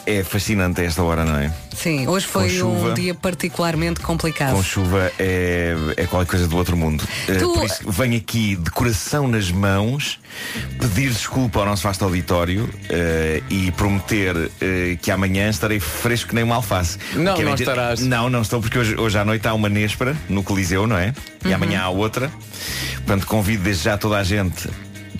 [0.07, 1.53] é fascinante a esta hora, não é?
[1.77, 2.91] Sim, hoje foi chuva.
[2.91, 4.55] um dia particularmente complicado.
[4.57, 7.05] Com chuva é, é qualquer coisa do outro mundo.
[7.29, 10.19] Eh, Tu- Por isso venho aqui de coração nas mãos
[10.81, 16.35] pedir desculpa ao nosso vasto auditório eh, e prometer eh, que amanhã estarei fresco que
[16.35, 16.99] nem uma alface.
[17.15, 18.01] Não, não dizer- estarás.
[18.01, 21.15] Não, não estou porque hoje, hoje à noite há uma néspera no Coliseu, não é?
[21.45, 21.55] E Uhum.
[21.55, 22.31] amanhã há outra.
[22.97, 24.69] Portanto, convido desde já toda a gente.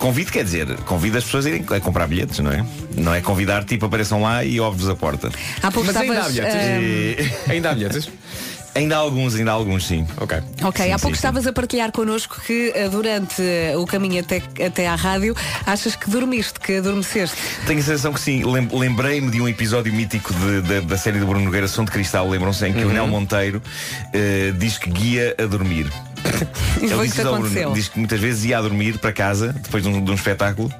[0.01, 2.65] Convido, quer dizer, convido as pessoas a irem a comprar bilhetes, não é?
[2.97, 5.29] Não é convidar, tipo, apareçam lá e óbvio-vos a porta.
[5.61, 7.27] Há pouco Mas ainda há estavas, bilhetes?
[7.45, 8.09] ehm, Ainda há bilhetes?
[8.73, 10.07] Ainda há alguns, ainda há alguns, sim.
[10.15, 10.37] Ok.
[10.63, 11.19] Ok, Sim, há sim, pouco sim.
[11.19, 15.35] estavas a partilhar connosco que eh, durante eh, o caminho até, até à rádio
[15.67, 17.35] achas que dormiste, que adormeceste.
[17.67, 18.45] Tenho a sensação que sim.
[18.45, 21.91] Lem- Lembrei-me de um episódio mítico de- da- da série do Bruno Nogueira, Som de
[21.91, 22.93] Cristal, lembram-se, em que o Uhum.
[22.93, 23.61] Nel Monteiro
[24.13, 25.91] eh, diz que guia a dormir.
[26.81, 27.61] E foi Ele o diz que aconteceu.
[27.61, 30.15] Bruno, diz que muitas vezes ia a dormir para casa depois de um, de um
[30.15, 30.73] espetáculo.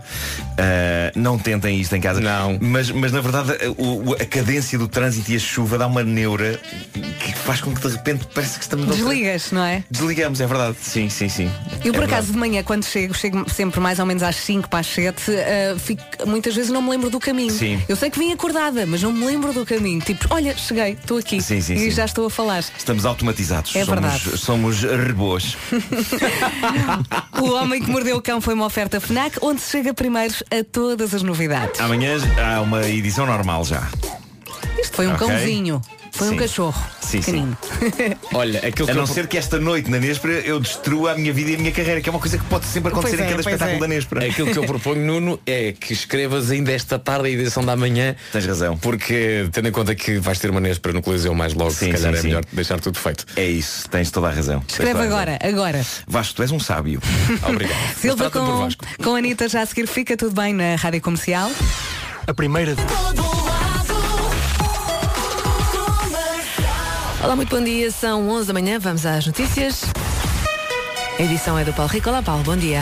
[0.57, 2.19] Ah, não tentem isto em casa.
[2.19, 2.57] Não.
[2.59, 6.03] Mas, mas na verdade a, o- a cadência do trânsito e a chuva dá uma
[6.03, 6.59] neura
[6.93, 9.83] que faz com que de repente parece que estamos Desligas, não é?
[9.91, 10.77] Desligamos, é verdade.
[10.81, 11.45] Sim, sim, sim.
[11.45, 12.13] Eu, É por verdade.
[12.13, 15.31] acaso, de manhã, quando chego, chego sempre mais ou menos às 5 para as 7,
[15.31, 17.51] eh, fico- muitas vezes não me lembro do caminho.
[17.53, 17.79] Sim.
[17.87, 19.99] Eu sei que vim acordada, mas não me lembro do caminho.
[20.01, 21.91] Tipo, olha, cheguei, estou aqui Sim, sim, e sim.
[21.91, 22.63] já estou a falar.
[22.77, 23.75] Estamos automatizados.
[23.75, 24.37] É somos, verdade.
[24.37, 24.83] somos
[27.41, 30.63] O Homem que Mordeu o Cão foi uma oferta FNAC, onde se chega primeiro a
[30.63, 31.79] todas as novidades.
[31.79, 33.87] Amanhã há uma edição normal já.
[34.79, 35.27] Isto foi um Ok.
[35.27, 36.37] cãozinho, foi um Sim.
[36.37, 36.83] cachorro.
[37.01, 37.57] Sim, pequenino.
[38.33, 41.15] Olha, aquilo A que não eu- ser que esta noite na Nespera eu destrua a
[41.15, 43.27] minha vida e a minha carreira, que é uma coisa que pode sempre acontecer Pois
[43.27, 43.79] em é, cada espetáculo é.
[43.79, 44.25] da Nespera.
[44.25, 48.15] Aquilo que eu proponho, Nuno, é que escrevas ainda esta tarde a edição da manhã.
[48.31, 48.77] Tens razão.
[48.77, 51.91] Porque, tendo em conta que vais ter uma Nespera no Coliseu mais logo, Sim, se
[51.91, 52.27] calhar sim, é sim.
[52.27, 53.25] melhor deixar tudo feito.
[53.35, 54.63] É isso, tens toda a razão.
[54.67, 55.17] Escreve toda a razão.
[55.19, 55.85] agora, agora.
[56.07, 57.01] Vasco, tu és um sábio.
[57.47, 57.77] Obrigado.
[57.99, 58.85] Silva com, Vasco.
[59.03, 61.51] com a Anitta já a seguir fica tudo bem na rádio comercial.
[62.25, 62.73] A primeira
[67.23, 67.91] Olá, muito bom dia.
[67.91, 68.79] São 11 da manhã.
[68.79, 69.83] Vamos às notícias.
[71.19, 72.09] A edição é do Paulo Rico.
[72.09, 72.43] Olá, Paulo.
[72.43, 72.79] Bom dia.